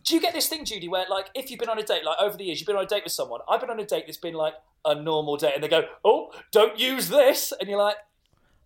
Do 0.04 0.16
you 0.16 0.22
get 0.22 0.34
this 0.34 0.48
thing, 0.48 0.66
Judy, 0.66 0.88
where 0.88 1.06
like 1.10 1.30
if 1.36 1.52
you've 1.52 1.60
been 1.60 1.70
on 1.70 1.80
a 1.80 1.84
date, 1.84 2.04
like 2.04 2.18
over 2.20 2.38
the 2.38 2.46
years, 2.46 2.60
you've 2.60 2.68
been 2.68 2.76
on 2.76 2.84
a 2.84 2.88
date 2.88 3.04
with 3.04 3.14
someone. 3.14 3.42
I've 3.50 3.60
been 3.60 3.70
on 3.70 3.80
a 3.80 3.86
date 3.86 4.06
that's 4.08 4.18
been 4.18 4.34
like 4.34 4.54
a 4.86 4.96
normal 4.96 5.38
date, 5.38 5.54
and 5.56 5.64
they 5.64 5.68
go, 5.68 5.84
"Oh, 6.04 6.32
don't 6.52 6.80
use 6.80 7.10
this," 7.10 7.54
and 7.60 7.70
you're 7.70 7.78
like, 7.78 7.98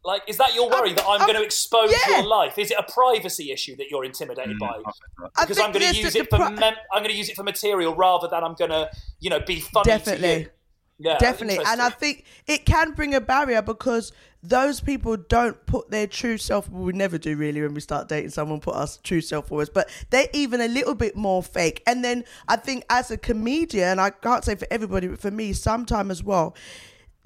like, 0.05 0.21
is 0.27 0.37
that 0.37 0.53
your 0.53 0.69
worry 0.69 0.93
that 0.93 1.03
I'm, 1.03 1.19
I'm- 1.21 1.27
going 1.27 1.35
to 1.39 1.43
expose 1.43 1.91
yeah. 1.91 2.17
your 2.17 2.27
life? 2.27 2.57
Is 2.57 2.71
it 2.71 2.77
a 2.79 2.83
privacy 2.91 3.51
issue 3.51 3.75
that 3.77 3.89
you're 3.89 4.05
intimidated 4.05 4.55
mm, 4.55 4.59
by? 4.59 4.77
Because 5.41 5.59
I'm 5.59 5.71
going 5.71 5.91
to 5.91 5.99
use 5.99 6.15
it 6.15 6.29
for 6.29 6.37
pri- 6.37 6.51
mem- 6.51 6.75
I'm 6.93 7.01
going 7.01 7.11
to 7.11 7.17
use 7.17 7.29
it 7.29 7.35
for 7.35 7.43
material 7.43 7.95
rather 7.95 8.27
than 8.27 8.43
I'm 8.43 8.53
going 8.53 8.71
to, 8.71 8.89
you 9.19 9.29
know, 9.29 9.39
be 9.39 9.59
funny. 9.59 9.83
To 9.85 9.89
Definitely. 9.89 10.39
you. 10.41 10.49
Yeah, 10.97 11.17
Definitely. 11.17 11.65
And 11.65 11.81
I 11.81 11.89
think 11.89 12.23
it 12.47 12.65
can 12.65 12.91
bring 12.93 13.15
a 13.15 13.19
barrier 13.19 13.61
because 13.61 14.13
those 14.49 14.79
people 14.79 15.17
don't 15.17 15.65
put 15.65 15.89
their 15.89 16.07
true 16.07 16.37
self, 16.37 16.69
we 16.69 16.93
never 16.93 17.17
do 17.17 17.35
really 17.35 17.61
when 17.61 17.73
we 17.73 17.81
start 17.81 18.07
dating 18.07 18.31
someone, 18.31 18.59
put 18.59 18.75
our 18.75 18.87
true 19.03 19.21
self 19.21 19.47
forward, 19.47 19.69
but 19.73 19.89
they're 20.09 20.27
even 20.33 20.61
a 20.61 20.67
little 20.67 20.95
bit 20.95 21.15
more 21.15 21.41
fake. 21.43 21.83
And 21.87 22.03
then 22.03 22.23
I 22.47 22.55
think 22.55 22.85
as 22.89 23.11
a 23.11 23.17
comedian, 23.17 23.89
and 23.89 24.01
I 24.01 24.09
can't 24.09 24.43
say 24.43 24.55
for 24.55 24.67
everybody, 24.71 25.07
but 25.07 25.19
for 25.19 25.31
me, 25.31 25.53
sometime 25.53 26.11
as 26.11 26.23
well, 26.23 26.55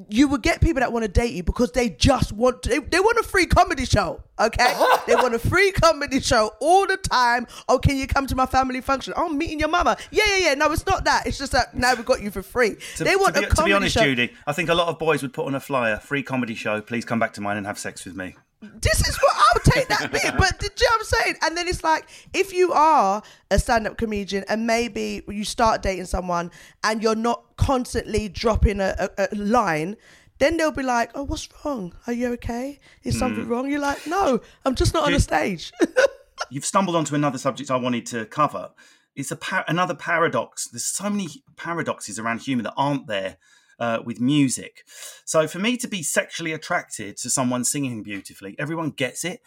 you 0.08 0.28
would 0.30 0.42
get 0.42 0.62
people 0.62 0.80
that 0.80 0.94
want 0.94 1.04
to 1.04 1.12
date 1.12 1.34
you 1.34 1.44
because 1.44 1.72
they 1.72 1.90
just 1.90 2.32
want 2.32 2.64
to, 2.64 2.70
they, 2.70 2.80
they 2.80 3.00
want 3.00 3.18
a 3.20 3.24
free 3.24 3.46
comedy 3.46 3.86
show 3.86 4.24
okay? 4.40 4.76
They 5.08 5.16
want 5.16 5.34
a 5.34 5.40
free 5.40 5.72
comedy 5.72 6.20
show 6.20 6.52
all 6.60 6.86
the 6.86 6.98
time. 6.98 7.48
Oh 7.68 7.80
can 7.80 7.98
you 7.98 8.08
come 8.08 8.28
to 8.28 8.36
my 8.36 8.46
family 8.46 8.82
function? 8.82 9.14
Oh 9.16 9.28
I'm 9.28 9.38
meeting 9.38 9.60
your 9.60 9.70
mama 9.70 9.98
yeah 10.12 10.24
yeah 10.28 10.50
yeah. 10.50 10.54
No 10.54 10.72
it's 10.72 10.86
not 10.86 11.04
that. 11.06 11.26
It's 11.26 11.38
just 11.38 11.52
that 11.52 11.76
now 11.76 11.96
we've 11.96 12.06
got 12.06 12.22
you 12.22 12.32
for 12.32 12.44
free. 12.44 12.78
To, 12.98 13.04
they 13.04 13.16
want 13.16 13.36
to 13.36 13.42
be, 13.42 13.48
a 13.48 13.50
to 13.50 13.64
be 13.64 13.74
honest, 13.74 13.96
show. 13.96 14.04
Judy, 14.04 14.32
I 14.46 14.54
think 14.54 14.70
a 14.70 14.76
lot 14.76 14.88
of 14.88 15.00
boys 15.00 15.22
would 15.22 15.34
put 15.34 15.48
on 15.48 15.56
a 15.56 15.60
flyer, 15.60 15.98
free 15.98 16.24
comedy 16.24 16.56
show. 16.56 16.82
Please 16.82 17.06
come 17.06 17.20
back 17.20 17.34
to 17.34 17.42
mine 17.42 17.58
and 17.58 17.66
have 17.66 17.80
sex 17.80 18.06
with 18.06 18.16
me. 18.16 18.36
This 18.62 19.08
is 19.08 19.18
what 19.18 19.36
I'll 19.36 19.74
take 19.74 19.88
that 19.88 20.12
bit. 20.12 20.34
But 20.38 20.60
do 20.60 20.66
you 20.66 20.72
know 20.82 20.88
what 20.92 21.00
I'm 21.00 21.06
saying? 21.06 21.36
And 21.44 21.58
then 21.58 21.68
it's 21.68 21.84
like, 21.84 22.08
if 22.34 22.54
you 22.54 22.74
are 22.74 23.24
a 23.52 23.60
stand 23.60 23.88
up 23.88 23.98
comedian 23.98 24.44
and 24.50 24.68
maybe 24.68 25.24
you 25.28 25.46
start 25.46 25.82
dating 25.82 26.06
someone 26.06 26.52
and 26.84 27.02
you're 27.02 27.16
not 27.16 27.44
constantly 27.58 28.28
dropping 28.30 28.80
a, 28.82 29.10
a, 29.18 29.28
a 29.32 29.36
line, 29.36 29.96
then 30.40 30.58
they'll 30.58 30.72
be 30.72 30.84
like, 30.84 31.12
oh, 31.16 31.24
what's 31.24 31.48
wrong? 31.64 31.94
Are 32.08 32.14
you 32.14 32.34
okay? 32.34 32.80
Is 33.04 33.16
hmm. 33.16 33.20
something 33.20 33.48
wrong? 33.48 33.70
You're 33.70 33.82
like, 33.82 34.06
no, 34.08 34.42
I'm 34.66 34.76
just 34.76 34.94
not 34.94 35.06
on 35.06 35.14
the 35.14 35.20
stage. 35.20 35.72
You've 36.50 36.66
stumbled 36.66 36.96
onto 36.96 37.16
another 37.16 37.38
subject 37.38 37.70
I 37.72 37.76
wanted 37.76 38.06
to 38.08 38.26
cover. 38.26 38.72
It's 39.16 39.32
a 39.32 39.36
par- 39.36 39.66
another 39.68 39.96
paradox. 39.96 40.68
There's 40.70 40.86
so 40.86 41.10
many 41.10 41.28
paradoxes 41.58 42.20
around 42.20 42.40
humour 42.42 42.64
that 42.64 42.74
aren't 42.78 43.08
there 43.08 43.38
uh, 43.80 44.00
with 44.04 44.20
music. 44.20 44.84
So 45.26 45.48
for 45.48 45.60
me 45.60 45.78
to 45.78 45.88
be 45.88 46.04
sexually 46.04 46.54
attracted 46.54 47.18
to 47.18 47.30
someone 47.30 47.64
singing 47.64 48.04
beautifully, 48.04 48.56
everyone 48.60 48.92
gets 48.92 49.24
it. 49.24 49.42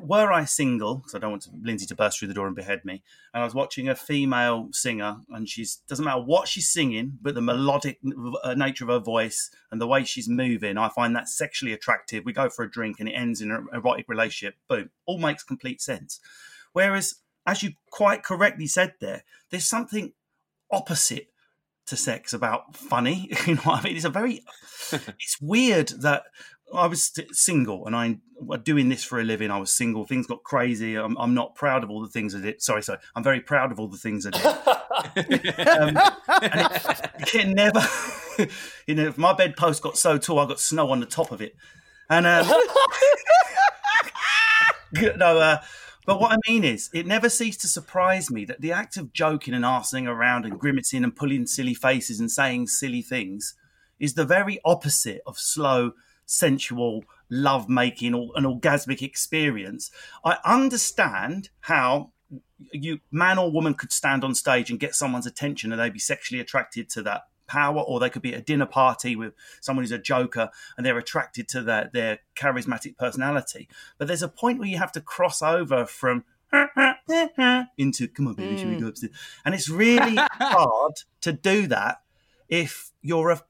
Were 0.00 0.30
I 0.30 0.44
single, 0.44 0.98
because 0.98 1.16
I 1.16 1.18
don't 1.18 1.32
want 1.32 1.48
Lindsay 1.60 1.84
to 1.86 1.96
burst 1.96 2.20
through 2.20 2.28
the 2.28 2.34
door 2.34 2.46
and 2.46 2.54
behead 2.54 2.84
me, 2.84 3.02
and 3.32 3.42
I 3.42 3.44
was 3.44 3.56
watching 3.56 3.88
a 3.88 3.96
female 3.96 4.68
singer, 4.70 5.16
and 5.30 5.48
she's 5.48 5.82
doesn't 5.88 6.04
matter 6.04 6.20
what 6.22 6.46
she's 6.46 6.68
singing, 6.68 7.18
but 7.20 7.34
the 7.34 7.40
melodic 7.40 7.98
uh, 8.44 8.54
nature 8.54 8.84
of 8.84 8.90
her 8.90 9.00
voice 9.00 9.50
and 9.72 9.80
the 9.80 9.88
way 9.88 10.04
she's 10.04 10.28
moving, 10.28 10.78
I 10.78 10.90
find 10.90 11.16
that 11.16 11.28
sexually 11.28 11.72
attractive. 11.72 12.24
We 12.24 12.32
go 12.32 12.48
for 12.48 12.64
a 12.64 12.70
drink, 12.70 13.00
and 13.00 13.08
it 13.08 13.14
ends 13.14 13.40
in 13.40 13.50
an 13.50 13.66
erotic 13.72 14.08
relationship. 14.08 14.54
Boom, 14.68 14.90
all 15.06 15.18
makes 15.18 15.42
complete 15.42 15.82
sense. 15.82 16.20
Whereas, 16.72 17.16
as 17.44 17.64
you 17.64 17.72
quite 17.90 18.22
correctly 18.22 18.68
said 18.68 18.94
there, 19.00 19.24
there's 19.50 19.66
something 19.66 20.12
opposite 20.70 21.32
to 21.86 21.96
sex 21.96 22.32
about 22.32 22.76
funny. 22.76 23.30
You 23.46 23.56
know 23.56 23.62
what 23.62 23.80
I 23.80 23.82
mean? 23.84 23.96
It's 23.96 24.04
a 24.04 24.10
very, 24.10 24.44
it's 24.92 25.38
weird 25.40 25.88
that 26.00 26.24
I 26.72 26.86
was 26.86 27.12
single 27.32 27.86
and 27.86 27.94
I 27.94 28.18
was 28.40 28.60
doing 28.60 28.88
this 28.88 29.04
for 29.04 29.20
a 29.20 29.24
living. 29.24 29.50
I 29.50 29.58
was 29.58 29.72
single. 29.74 30.04
Things 30.06 30.26
got 30.26 30.42
crazy. 30.42 30.96
I'm, 30.96 31.16
I'm 31.18 31.34
not 31.34 31.54
proud 31.54 31.84
of 31.84 31.90
all 31.90 32.00
the 32.00 32.08
things 32.08 32.34
I 32.34 32.40
did. 32.40 32.62
Sorry, 32.62 32.82
sorry. 32.82 32.98
I'm 33.14 33.22
very 33.22 33.40
proud 33.40 33.70
of 33.70 33.78
all 33.78 33.88
the 33.88 33.98
things 33.98 34.26
I 34.26 34.30
did. 34.30 34.44
um, 35.68 35.98
it, 36.42 37.34
it 37.34 37.48
never, 37.48 37.80
you 38.86 38.94
know, 38.94 39.08
if 39.08 39.18
my 39.18 39.32
bedpost 39.34 39.82
got 39.82 39.98
so 39.98 40.18
tall, 40.18 40.38
I 40.38 40.46
got 40.46 40.60
snow 40.60 40.90
on 40.90 41.00
the 41.00 41.06
top 41.06 41.32
of 41.32 41.42
it. 41.42 41.54
And, 42.08 42.26
um, 42.26 42.46
no, 45.16 45.38
uh, 45.38 45.58
but 46.06 46.20
what 46.20 46.32
I 46.32 46.36
mean 46.48 46.64
is, 46.64 46.90
it 46.92 47.06
never 47.06 47.28
ceased 47.28 47.60
to 47.62 47.68
surprise 47.68 48.30
me 48.30 48.44
that 48.46 48.60
the 48.60 48.72
act 48.72 48.96
of 48.96 49.12
joking 49.12 49.54
and 49.54 49.64
arsing 49.64 50.06
around 50.06 50.44
and 50.44 50.58
grimacing 50.58 51.04
and 51.04 51.14
pulling 51.14 51.46
silly 51.46 51.74
faces 51.74 52.20
and 52.20 52.30
saying 52.30 52.68
silly 52.68 53.02
things 53.02 53.54
is 53.98 54.14
the 54.14 54.24
very 54.24 54.60
opposite 54.64 55.22
of 55.26 55.38
slow, 55.38 55.92
sensual, 56.26 57.04
love 57.30 57.68
making 57.68 58.14
or 58.14 58.30
an 58.36 58.44
orgasmic 58.44 59.02
experience. 59.02 59.90
I 60.24 60.38
understand 60.44 61.50
how 61.60 62.12
you 62.72 63.00
man 63.10 63.38
or 63.38 63.50
woman 63.50 63.74
could 63.74 63.92
stand 63.92 64.24
on 64.24 64.34
stage 64.34 64.70
and 64.70 64.80
get 64.80 64.94
someone's 64.94 65.26
attention 65.26 65.72
and 65.72 65.80
they'd 65.80 65.92
be 65.92 65.98
sexually 65.98 66.40
attracted 66.40 66.88
to 66.90 67.02
that 67.02 67.22
power 67.46 67.80
or 67.80 68.00
they 68.00 68.10
could 68.10 68.22
be 68.22 68.32
at 68.32 68.40
a 68.40 68.42
dinner 68.42 68.66
party 68.66 69.16
with 69.16 69.34
someone 69.60 69.82
who's 69.82 69.92
a 69.92 69.98
joker 69.98 70.50
and 70.76 70.84
they're 70.84 70.98
attracted 70.98 71.48
to 71.48 71.62
their, 71.62 71.90
their 71.92 72.18
charismatic 72.36 72.96
personality 72.96 73.68
but 73.98 74.08
there's 74.08 74.22
a 74.22 74.28
point 74.28 74.58
where 74.58 74.68
you 74.68 74.78
have 74.78 74.92
to 74.92 75.00
cross 75.00 75.42
over 75.42 75.84
from 75.86 76.24
into 77.76 78.08
come 78.08 78.28
on 78.28 78.34
baby 78.34 78.56
should 78.56 78.68
we 78.68 78.74
hmm. 78.74 78.82
go 78.82 78.88
upstairs 78.88 79.12
and 79.44 79.54
it's 79.54 79.68
really 79.68 80.16
hard 80.32 80.94
to 81.20 81.32
do 81.32 81.66
that 81.66 82.02
if 82.48 82.92
you're 83.02 83.30
a 83.30 83.42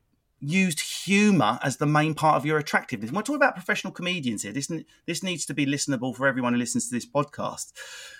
used 0.46 1.04
humor 1.04 1.58
as 1.62 1.78
the 1.78 1.86
main 1.86 2.14
part 2.14 2.36
of 2.36 2.46
your 2.46 2.58
attractiveness. 2.58 3.10
We're 3.10 3.22
talking 3.22 3.36
about 3.36 3.54
professional 3.54 3.92
comedians 3.92 4.42
here. 4.42 4.52
This 4.52 4.70
this 5.06 5.22
needs 5.22 5.46
to 5.46 5.54
be 5.54 5.66
listenable 5.66 6.14
for 6.14 6.26
everyone 6.26 6.52
who 6.52 6.58
listens 6.58 6.88
to 6.88 6.94
this 6.94 7.06
podcast. 7.06 7.72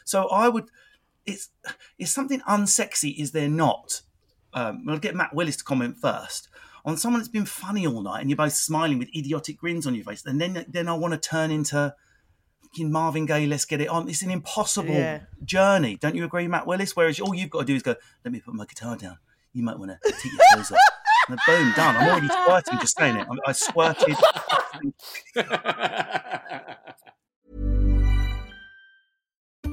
So 0.05 0.29
I 0.29 0.49
would, 0.49 0.71
it's 1.27 1.51
it's 1.99 2.11
something 2.11 2.41
unsexy, 2.41 3.17
is 3.19 3.33
there 3.33 3.49
not? 3.49 4.03
Um, 4.55 4.85
we'll 4.87 4.99
get 4.99 5.15
Matt 5.15 5.35
Willis 5.35 5.57
to 5.57 5.65
comment 5.65 5.97
first 5.99 6.49
on 6.85 6.97
someone 6.97 7.21
that's 7.21 7.29
been 7.29 7.45
funny 7.47 7.87
all 7.87 8.03
night 8.03 8.21
and 8.21 8.31
you're 8.31 8.37
both 8.37 8.53
smiling 8.53 8.99
with 8.99 9.09
idiotic 9.17 9.57
grins 9.59 9.87
on 9.87 9.95
your 9.95 10.05
face, 10.05 10.25
and 10.25 10.41
then 10.41 10.65
then 10.69 10.89
I 10.89 10.95
want 10.95 11.13
to 11.15 11.19
turn 11.21 11.51
into 11.51 11.95
fucking 12.63 12.91
Marvin 12.93 13.27
Gaye. 13.27 13.47
Let's 13.47 13.65
get 13.65 13.81
it 13.81 13.89
on. 13.89 14.09
It's 14.09 14.23
an 14.23 14.31
impossible 14.31 14.95
Yeah. 14.95 15.21
journey, 15.45 15.97
don't 15.97 16.15
you 16.15 16.25
agree, 16.25 16.47
Matt 16.49 16.67
Willis? 16.67 16.95
Whereas 16.97 17.19
all 17.21 17.35
you've 17.35 17.51
got 17.51 17.61
to 17.61 17.65
do 17.67 17.75
is 17.75 17.83
go, 17.83 17.95
let 18.25 18.33
me 18.33 18.41
put 18.41 18.55
my 18.55 18.65
guitar 18.67 18.97
down. 18.97 19.19
You 19.53 19.63
might 19.63 19.79
want 19.79 19.93
to 19.93 19.99
take 20.13 20.25
your 20.33 20.41
clothes 20.53 20.71
off. 20.73 20.79
And 21.27 21.39
boom, 21.47 21.73
done. 21.75 21.97
I'm 21.97 22.07
already 22.11 22.29
squirting 22.29 22.79
just 22.81 22.99
saying 22.99 23.17
it. 23.17 23.27
I, 23.27 23.37
I 23.49 23.53
squirted. 23.53 24.15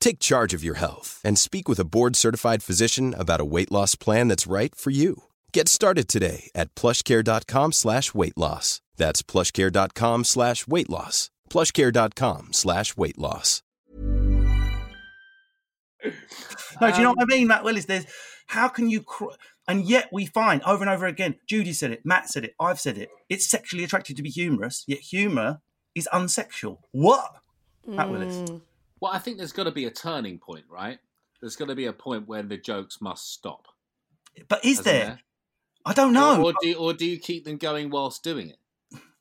Take 0.00 0.18
charge 0.18 0.52
of 0.52 0.64
your 0.64 0.74
health 0.74 1.20
and 1.24 1.38
speak 1.38 1.68
with 1.68 1.78
a 1.78 1.84
board-certified 1.84 2.62
physician 2.62 3.14
about 3.14 3.40
a 3.40 3.44
weight 3.44 3.70
loss 3.70 3.94
plan 3.94 4.28
that's 4.28 4.46
right 4.46 4.74
for 4.74 4.90
you. 4.90 5.24
Get 5.52 5.68
started 5.68 6.08
today 6.08 6.50
at 6.54 6.74
plushcare.com 6.74 7.72
slash 7.72 8.12
weight 8.14 8.36
loss. 8.36 8.80
That's 8.96 9.22
plushcare.com 9.22 10.24
slash 10.24 10.66
weight 10.66 10.90
loss. 10.90 11.30
plushcare.com 11.50 12.52
slash 12.52 12.96
weight 12.96 13.18
loss. 13.18 13.62
No, 16.80 16.90
do 16.90 16.96
you 16.96 17.02
know 17.02 17.10
what 17.10 17.18
I 17.20 17.22
um, 17.22 17.28
mean, 17.28 17.46
Matt 17.48 17.64
Willis? 17.64 17.84
There's 17.84 18.06
how 18.46 18.68
can 18.68 18.88
you, 18.88 19.02
cr- 19.02 19.36
and 19.68 19.84
yet 19.84 20.08
we 20.12 20.26
find 20.26 20.62
over 20.62 20.82
and 20.82 20.90
over 20.90 21.06
again. 21.06 21.36
Judy 21.46 21.72
said 21.72 21.90
it, 21.90 22.06
Matt 22.06 22.28
said 22.28 22.44
it, 22.44 22.54
I've 22.58 22.80
said 22.80 22.96
it. 22.96 23.10
It's 23.28 23.48
sexually 23.48 23.84
attractive 23.84 24.16
to 24.16 24.22
be 24.22 24.30
humorous, 24.30 24.84
yet 24.86 25.00
humor 25.00 25.60
is 25.94 26.08
unsexual. 26.12 26.78
What, 26.92 27.30
Matt 27.86 28.10
Willis? 28.10 28.48
Hmm. 28.48 28.56
Well, 29.00 29.12
I 29.12 29.18
think 29.18 29.38
there's 29.38 29.52
got 29.52 29.64
to 29.64 29.70
be 29.72 29.86
a 29.86 29.90
turning 29.90 30.38
point, 30.38 30.64
right? 30.68 30.98
There's 31.40 31.56
got 31.56 31.68
to 31.68 31.74
be 31.74 31.86
a 31.86 31.92
point 31.92 32.28
when 32.28 32.48
the 32.48 32.56
jokes 32.58 33.00
must 33.00 33.32
stop. 33.32 33.66
But 34.48 34.64
is 34.64 34.82
there? 34.82 35.04
there? 35.04 35.20
I 35.86 35.94
don't 35.94 36.12
know. 36.12 36.40
Or, 36.42 36.46
or 36.50 36.52
do 36.60 36.68
you, 36.68 36.74
or 36.76 36.92
do 36.92 37.06
you 37.06 37.18
keep 37.18 37.44
them 37.44 37.56
going 37.56 37.88
whilst 37.90 38.22
doing 38.22 38.50
it? 38.50 38.58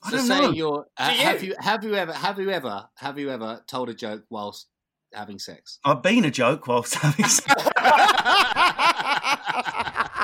I 0.03 0.11
So 0.11 0.17
don't 0.17 0.25
say 0.27 0.41
know. 0.41 0.51
you're 0.51 0.85
Do 0.97 1.03
you? 1.13 1.19
have 1.21 1.43
you 1.43 1.55
have 1.59 1.83
you 1.83 1.95
ever 1.95 2.13
have 2.13 2.39
you 2.39 2.49
ever 2.51 2.89
have 2.95 3.19
you 3.19 3.29
ever 3.31 3.63
told 3.67 3.89
a 3.89 3.93
joke 3.93 4.23
whilst 4.29 4.67
having 5.13 5.39
sex? 5.39 5.79
I've 5.83 6.01
been 6.01 6.23
a 6.25 6.31
joke 6.31 6.67
whilst 6.67 6.95
having 6.95 7.25
sex. 7.25 7.47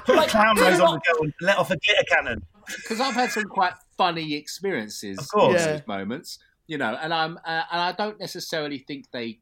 Put 0.06 0.20
a 0.20 0.28
clown 0.30 0.56
do 0.56 0.62
nose 0.62 0.80
on 0.80 0.94
the 0.94 1.02
girl 1.12 1.24
and 1.24 1.34
let 1.42 1.58
off 1.58 1.72
a 1.72 1.78
glitter 1.78 2.04
cannon. 2.10 2.44
Because 2.68 3.00
I've 3.02 3.16
had 3.16 3.32
some 3.32 3.46
quite 3.46 3.74
funny 3.98 4.36
experiences 4.36 5.18
Of 5.18 5.30
course. 5.32 5.66
Yeah. 5.66 5.82
moments, 5.88 6.38
you 6.68 6.78
know, 6.78 6.96
and 7.02 7.14
I'm 7.14 7.38
uh, 7.44 7.64
and 7.72 7.82
I 7.82 7.92
don't 7.92 8.20
necessarily 8.20 8.78
think 8.78 9.06
they 9.12 9.40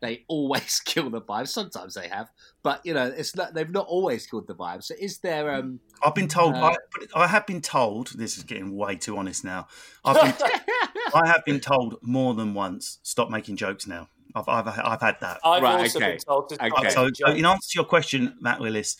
they 0.00 0.24
always 0.28 0.80
kill 0.84 1.10
the 1.10 1.20
vibe. 1.20 1.48
Sometimes 1.48 1.94
they 1.94 2.08
have, 2.08 2.30
but 2.62 2.80
you 2.84 2.94
know, 2.94 3.06
it's 3.06 3.34
not, 3.36 3.54
they've 3.54 3.70
not 3.70 3.86
always 3.86 4.26
killed 4.26 4.46
the 4.46 4.54
vibe. 4.54 4.82
So 4.82 4.94
is 4.98 5.18
there 5.18 5.54
um 5.54 5.80
I've 6.04 6.14
been 6.14 6.28
told. 6.28 6.54
Uh, 6.54 6.74
I, 7.14 7.24
I 7.24 7.26
have 7.26 7.46
been 7.46 7.60
told. 7.60 8.08
This 8.16 8.36
is 8.36 8.42
getting 8.42 8.76
way 8.76 8.96
too 8.96 9.16
honest 9.16 9.44
now. 9.44 9.68
I've 10.04 10.20
been, 10.20 10.48
I 11.14 11.26
have 11.26 11.44
been 11.44 11.60
told 11.60 11.96
more 12.02 12.34
than 12.34 12.54
once. 12.54 12.98
Stop 13.02 13.30
making 13.30 13.56
jokes 13.56 13.86
now. 13.86 14.08
I've 14.34 14.48
I've, 14.48 14.66
I've 14.66 15.00
had 15.00 15.16
that. 15.20 15.40
I've 15.44 15.62
Right, 15.62 15.80
also 15.80 15.98
okay. 15.98 16.12
been 16.12 16.18
told 16.18 16.48
to 16.50 16.64
Okay. 16.64 16.90
So, 16.90 17.08
so 17.14 17.32
in 17.32 17.46
answer 17.46 17.70
to 17.70 17.76
your 17.76 17.84
question, 17.84 18.36
Matt 18.40 18.60
Willis, 18.60 18.96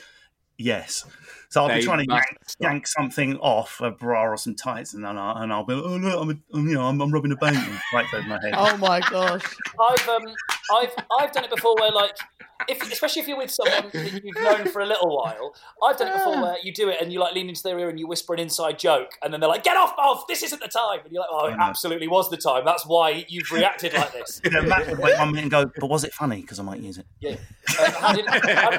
yes. 0.59 1.05
So 1.55 1.63
I'll 1.63 1.69
They 1.69 1.77
be 1.77 1.83
trying 1.83 2.05
to 2.05 2.13
yank, 2.13 2.27
yank 2.59 2.87
something 2.89 3.37
off 3.37 3.81
a 3.81 3.93
bra 3.93 4.25
or 4.25 4.37
some 4.37 4.57
tights, 4.57 4.95
and 4.95 5.05
then 5.05 5.17
I'll, 5.17 5.37
and 5.37 5.53
I'll 5.53 5.65
be, 5.65 5.75
oh 5.75 5.97
look, 5.97 6.21
I'm, 6.21 6.31
a, 6.31 6.57
I'm 6.57 6.69
you 6.69 6.75
know, 6.75 6.83
I'm, 6.83 7.01
I'm 7.01 7.13
rubbing 7.13 7.31
a 7.31 7.37
bone 7.37 7.55
and 7.55 7.81
lights 7.93 8.13
over 8.13 8.27
my 8.27 8.41
head. 8.43 8.55
Oh 8.57 8.77
my 8.79 8.99
gosh. 8.99 9.45
I've 9.81 10.09
um, 10.09 10.35
I've 10.73 10.93
I've 11.21 11.33
done 11.33 11.45
it 11.45 11.51
before 11.51 11.77
where 11.77 11.93
like 11.93 12.17
if 12.69 12.83
especially 12.91 13.23
if 13.23 13.29
you're 13.29 13.37
with 13.37 13.51
someone 13.51 13.91
that 13.93 14.23
you've 14.25 14.37
known 14.37 14.67
for 14.67 14.81
a 14.81 14.87
little 14.87 15.17
while, 15.17 15.55
I've 15.83 15.97
done 15.97 16.09
it 16.09 16.15
before 16.15 16.43
where 16.43 16.57
you 16.63 16.73
do 16.73 16.89
it 16.89 17.01
and 17.01 17.13
you 17.13 17.21
like 17.21 17.35
lean 17.35 17.49
into 17.49 17.63
their 17.63 17.79
ear 17.79 17.89
and 17.89 17.99
you 17.99 18.07
whisper 18.07 18.35
an 18.35 18.41
inside 18.41 18.79
joke 18.79 19.13
and 19.23 19.33
then 19.33 19.41
they're 19.41 19.49
like, 19.49 19.65
"Get 19.65 19.77
off, 19.77 19.95
off! 19.99 20.27
This 20.27 20.43
isn't 20.43 20.61
the 20.61 20.69
time." 20.69 21.01
And 21.05 21.13
you're 21.13 21.21
like, 21.21 21.31
"Oh, 21.31 21.47
it 21.47 21.57
absolutely 21.59 22.09
was 22.09 22.31
the 22.31 22.37
time. 22.37 22.65
That's 22.65 22.87
why 22.87 23.25
you've 23.29 23.51
reacted 23.51 23.95
like 23.95 24.13
this." 24.13 24.41
You 24.45 24.51
know, 24.51 24.63
Matt 24.63 24.89
would 24.89 24.99
wait 24.99 25.19
one 25.19 25.29
minute 25.29 25.43
and 25.43 25.51
go, 25.51 25.65
but 25.79 25.89
was 25.89 26.05
it 26.05 26.13
funny? 26.13 26.41
Because 26.41 26.59
I 26.59 26.63
might 26.65 26.81
use 26.81 26.99
it. 26.99 27.07
Yeah. 27.21 27.37
Um, 27.81 27.93
how 27.93 28.13
did, 28.13 28.27
how, 28.29 28.71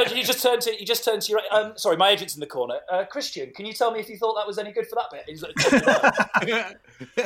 how 0.00 0.08
did 0.08 0.16
you 0.16 0.24
just 0.24 0.42
turn 0.42 0.60
to 0.60 0.80
you 0.80 0.86
just 0.86 1.04
turn 1.04 1.20
to 1.20 1.30
your 1.30 1.40
um, 1.50 1.72
sorry, 1.76 1.96
my 1.96 2.10
agent's 2.10 2.34
in 2.34 2.40
the 2.40 2.46
corner. 2.46 2.78
Uh, 2.90 3.04
Christian, 3.04 3.52
can 3.52 3.66
you 3.66 3.72
tell 3.72 3.90
me 3.90 4.00
if 4.00 4.08
you 4.08 4.16
thought 4.16 4.34
that 4.34 4.46
was 4.46 4.58
any 4.58 4.72
good 4.72 4.86
for 4.86 4.96
that 4.96 5.10
bit? 5.10 5.24
He's 5.26 5.42
like, 5.42 5.54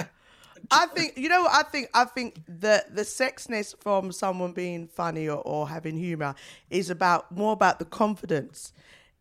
I 0.70 0.86
think 0.86 1.16
you 1.16 1.28
know 1.28 1.46
I 1.50 1.62
think. 1.62 1.90
I 1.94 2.04
think 2.04 2.40
the 2.46 2.84
the 2.90 3.02
sexness 3.02 3.74
from 3.80 4.10
someone 4.12 4.52
being 4.52 4.88
funny 4.88 5.28
or, 5.28 5.40
or 5.42 5.68
having 5.68 5.96
humor 5.96 6.34
is 6.70 6.90
about 6.90 7.30
more 7.30 7.52
about 7.52 7.78
the 7.78 7.84
confidence. 7.84 8.72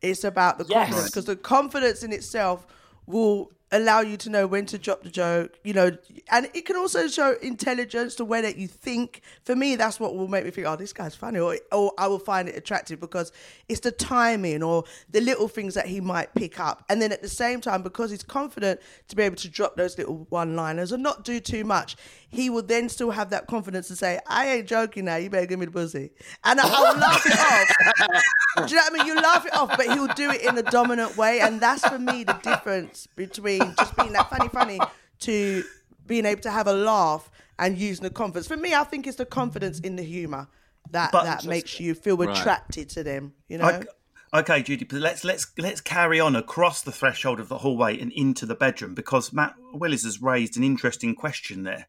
It's 0.02 0.24
about 0.24 0.58
the 0.58 0.66
Yes. 0.66 0.88
confidence 0.90 1.10
because 1.12 1.26
the 1.26 1.36
confidence 1.36 2.04
in 2.04 2.12
itself 2.12 2.66
will 3.06 3.52
allow 3.74 4.00
you 4.00 4.16
to 4.16 4.30
know 4.30 4.48
when 4.48 4.66
to 4.68 4.78
drop 4.78 5.04
the 5.04 5.10
joke. 5.10 5.60
You 5.66 5.74
know, 5.74 5.92
and 6.32 6.50
it 6.54 6.66
can 6.66 6.78
also 6.78 7.10
show 7.10 7.36
intelligence, 7.42 8.16
the 8.16 8.24
way 8.24 8.42
that 8.42 8.58
you 8.58 8.68
think. 8.70 9.22
For 9.44 9.56
me, 9.56 9.76
that's 9.76 10.00
what 10.00 10.16
will 10.16 10.30
make 10.30 10.46
me 10.46 10.52
think, 10.52 10.66
oh, 10.66 10.78
this 10.78 10.94
guy's 10.94 11.16
funny, 11.16 11.40
or 11.40 11.58
or 11.72 11.92
I 11.98 12.08
will 12.08 12.20
find 12.20 12.48
it 12.48 12.56
attractive 12.56 13.02
because 13.02 13.34
it's 13.68 13.82
the 13.82 13.92
timing 13.92 14.64
or 14.64 14.86
the 15.10 15.20
little 15.20 15.48
things 15.48 15.74
that 15.74 15.88
he 15.88 16.00
might 16.00 16.34
pick 16.34 16.60
up, 16.60 16.86
and 16.90 17.02
then 17.02 17.12
at 17.12 17.22
the 17.22 17.28
same 17.28 17.60
time, 17.60 17.84
because 17.84 18.12
he's 18.12 18.24
confident 18.24 18.80
to 19.10 19.16
be 19.16 19.24
able 19.24 19.36
to 19.38 19.50
drop 19.50 19.76
those 19.76 19.98
little 19.98 20.28
one-liners 20.30 20.92
and 20.92 21.02
not 21.02 21.24
do 21.24 21.40
too 21.40 21.64
much, 21.64 21.96
he 22.30 22.50
will 22.50 22.62
then 22.62 22.88
still 22.88 23.12
have 23.12 23.32
that 23.32 23.48
confidence 23.48 23.88
to 23.88 23.96
say, 23.96 24.20
I 24.28 24.48
ain't 24.50 24.68
joking 24.68 25.06
now. 25.06 25.16
You 25.16 25.30
better 25.30 25.46
give 25.46 25.60
me 25.60 25.66
the 25.66 25.72
pussy, 25.72 26.12
and 26.44 26.60
I, 26.60 26.64
I'll 26.66 26.98
laugh 26.98 27.26
it 27.26 27.34
off. 27.40 28.68
Do 28.68 28.76
you 28.76 28.76
know 28.76 28.84
what 28.84 28.94
I 28.94 28.98
mean? 28.98 29.08
You 29.08 29.16
laugh 29.16 29.46
it 29.46 29.54
off, 29.56 29.76
but 29.76 29.88
he'll 29.88 30.14
do 30.14 30.30
it 30.30 30.42
in 30.44 30.58
a 30.58 30.64
dominant 30.64 31.18
way, 31.18 31.40
and 31.40 31.60
that's 31.60 31.88
for 31.88 31.98
me 31.98 32.24
the 32.24 32.34
difference 32.44 33.08
between 33.16 33.63
just 33.78 33.96
being 33.98 34.14
that 34.14 34.30
funny, 34.30 34.50
funny 34.50 34.80
to 35.20 35.64
being 36.06 36.26
able 36.26 36.42
to 36.42 36.52
have 36.52 36.68
a 36.68 36.74
laugh 36.74 37.30
and 37.60 37.78
using 37.78 38.04
the 38.04 38.10
confidence. 38.10 38.48
For 38.48 38.58
me, 38.58 38.74
I 38.74 38.84
think 38.84 39.08
it's 39.08 39.18
the 39.18 39.26
confidence 39.26 39.80
in 39.80 39.96
the 39.96 40.04
humour 40.04 40.48
that 40.92 41.12
But- 41.12 41.24
that 41.26 41.46
makes 41.46 41.80
you 41.80 41.94
feel 41.96 42.18
Right. 42.18 42.38
attracted 42.38 42.90
to 42.90 43.04
them. 43.04 43.34
You 43.48 43.60
know. 43.60 43.70
Okay, 43.70 43.88
okay, 44.34 44.64
Judy, 44.64 44.86
but 44.86 45.00
let's 45.00 45.24
let's 45.24 45.48
let's 45.58 45.80
carry 45.82 46.20
on 46.20 46.36
across 46.36 46.82
the 46.82 46.92
threshold 46.92 47.40
of 47.40 47.48
the 47.50 47.60
hallway 47.60 48.00
and 48.00 48.12
into 48.12 48.46
the 48.46 48.56
bedroom 48.56 48.94
because 48.94 49.32
Matt 49.32 49.56
Willis 49.74 50.04
has 50.04 50.22
raised 50.22 50.58
an 50.58 50.64
interesting 50.64 51.16
question 51.16 51.64
there 51.64 51.88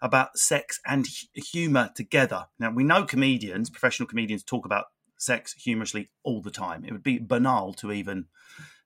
about 0.00 0.38
sex 0.38 0.78
and 0.86 1.06
hu- 1.08 1.42
humor 1.42 1.90
together. 1.94 2.46
Now 2.60 2.70
we 2.70 2.84
know 2.84 3.02
comedians, 3.04 3.70
professional 3.70 4.06
comedians, 4.06 4.44
talk 4.44 4.64
about 4.64 4.86
sex 5.16 5.54
humorously 5.54 6.10
all 6.22 6.40
the 6.40 6.52
time. 6.52 6.84
It 6.84 6.92
would 6.92 7.02
be 7.02 7.18
banal 7.18 7.74
to 7.74 7.90
even 7.90 8.26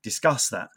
discuss 0.02 0.48
that. 0.48 0.70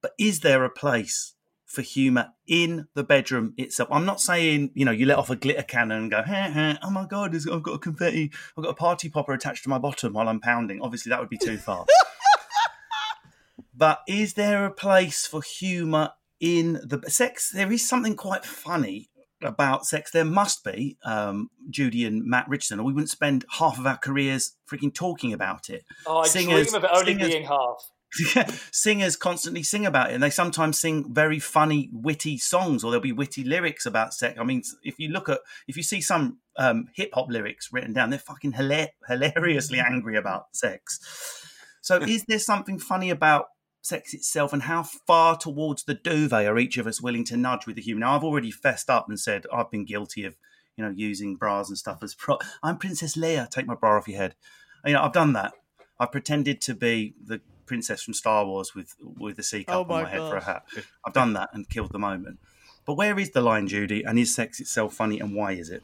But 0.00 0.12
is 0.18 0.40
there 0.40 0.64
a 0.64 0.70
place 0.70 1.34
for 1.66 1.82
humor 1.82 2.28
in 2.46 2.86
the 2.94 3.02
bedroom 3.04 3.52
itself? 3.56 3.88
I'm 3.92 4.04
not 4.06 4.20
saying 4.20 4.70
you 4.74 4.84
know 4.84 4.90
you 4.92 5.06
let 5.06 5.18
off 5.18 5.30
a 5.30 5.36
glitter 5.36 5.62
cannon 5.62 6.02
and 6.02 6.10
go, 6.10 6.22
ha, 6.22 6.50
ha, 6.52 6.78
oh 6.82 6.90
my 6.90 7.06
god, 7.06 7.34
I've 7.34 7.62
got 7.62 7.72
a 7.74 7.78
confetti, 7.78 8.30
I've 8.56 8.64
got 8.64 8.70
a 8.70 8.74
party 8.74 9.08
popper 9.08 9.32
attached 9.32 9.64
to 9.64 9.68
my 9.68 9.78
bottom 9.78 10.12
while 10.12 10.28
I'm 10.28 10.40
pounding. 10.40 10.80
Obviously, 10.80 11.10
that 11.10 11.20
would 11.20 11.28
be 11.28 11.38
too 11.38 11.56
far. 11.66 11.84
but 13.74 14.00
is 14.08 14.34
there 14.34 14.64
a 14.64 14.70
place 14.72 15.26
for 15.26 15.42
humor 15.42 16.10
in 16.40 16.74
the 16.84 17.02
sex? 17.08 17.50
There 17.50 17.70
is 17.72 17.86
something 17.88 18.16
quite 18.16 18.44
funny 18.44 19.10
about 19.42 19.86
sex. 19.86 20.10
There 20.10 20.24
must 20.24 20.64
be, 20.64 20.96
um, 21.04 21.50
Judy 21.70 22.04
and 22.04 22.24
Matt 22.24 22.48
Richardson, 22.48 22.80
or 22.80 22.84
we 22.84 22.92
wouldn't 22.92 23.10
spend 23.10 23.44
half 23.58 23.78
of 23.78 23.86
our 23.86 23.96
careers 23.98 24.56
freaking 24.68 24.92
talking 24.92 25.32
about 25.32 25.70
it. 25.70 25.84
oh, 26.06 26.18
I 26.18 26.26
Singers- 26.26 26.68
dream 26.70 26.76
of 26.76 26.84
it 26.84 26.90
only 26.92 27.12
singers- 27.12 27.28
being 27.28 27.44
half. 27.46 27.90
singers 28.72 29.16
constantly 29.16 29.62
sing 29.62 29.86
about 29.86 30.10
it, 30.10 30.14
and 30.14 30.22
they 30.22 30.30
sometimes 30.30 30.78
sing 30.78 31.12
very 31.12 31.38
funny, 31.38 31.90
witty 31.92 32.38
songs, 32.38 32.82
or 32.82 32.90
there'll 32.90 33.02
be 33.02 33.12
witty 33.12 33.44
lyrics 33.44 33.86
about 33.86 34.14
sex. 34.14 34.38
I 34.38 34.44
mean, 34.44 34.62
if 34.82 34.98
you 34.98 35.08
look 35.08 35.28
at, 35.28 35.40
if 35.66 35.76
you 35.76 35.82
see 35.82 36.00
some 36.00 36.38
um, 36.56 36.88
hip 36.94 37.10
hop 37.12 37.28
lyrics 37.28 37.72
written 37.72 37.92
down, 37.92 38.10
they're 38.10 38.18
fucking 38.18 38.52
hilar- 38.52 38.88
hilariously 39.06 39.78
angry 39.78 40.16
about 40.16 40.46
sex. 40.52 41.00
So, 41.82 41.96
is 42.02 42.24
there 42.24 42.38
something 42.38 42.78
funny 42.78 43.10
about 43.10 43.46
sex 43.82 44.14
itself, 44.14 44.52
and 44.52 44.62
how 44.62 44.82
far 44.82 45.36
towards 45.36 45.84
the 45.84 45.94
duvet 45.94 46.46
are 46.46 46.58
each 46.58 46.78
of 46.78 46.86
us 46.86 47.02
willing 47.02 47.24
to 47.24 47.36
nudge 47.36 47.66
with 47.66 47.76
the 47.76 47.82
human? 47.82 48.00
Now, 48.00 48.16
I've 48.16 48.24
already 48.24 48.50
fessed 48.50 48.88
up 48.88 49.08
and 49.08 49.20
said 49.20 49.44
I've 49.52 49.70
been 49.70 49.84
guilty 49.84 50.24
of, 50.24 50.34
you 50.76 50.84
know, 50.84 50.92
using 50.96 51.36
bras 51.36 51.68
and 51.68 51.76
stuff 51.76 52.02
as 52.02 52.14
pro. 52.14 52.38
I'm 52.62 52.78
Princess 52.78 53.16
Leia. 53.16 53.50
Take 53.50 53.66
my 53.66 53.74
bra 53.74 53.98
off 53.98 54.08
your 54.08 54.18
head. 54.18 54.34
You 54.86 54.94
know, 54.94 55.02
I've 55.02 55.12
done 55.12 55.34
that. 55.34 55.52
I 56.00 56.06
pretended 56.06 56.60
to 56.62 56.74
be 56.74 57.14
the 57.22 57.40
princess 57.68 58.02
from 58.02 58.14
Star 58.14 58.44
Wars 58.46 58.74
with 58.74 58.96
with 59.00 59.36
the 59.36 59.42
C 59.44 59.62
cup 59.64 59.76
Oh 59.76 59.80
on 59.82 59.88
my 59.88 60.02
my 60.02 60.08
head 60.08 60.20
for 60.30 60.36
a 60.36 60.44
hat. 60.44 60.64
I've 61.04 61.12
done 61.14 61.32
that 61.34 61.50
and 61.52 61.68
killed 61.68 61.92
the 61.92 61.98
moment. 61.98 62.38
But 62.84 62.94
where 62.94 63.18
is 63.18 63.30
the 63.30 63.42
line, 63.42 63.66
Judy? 63.68 64.02
And 64.02 64.18
is 64.18 64.34
sex 64.34 64.58
itself 64.60 64.94
funny, 64.94 65.20
and 65.20 65.34
why 65.34 65.52
is 65.52 65.68
it? 65.70 65.82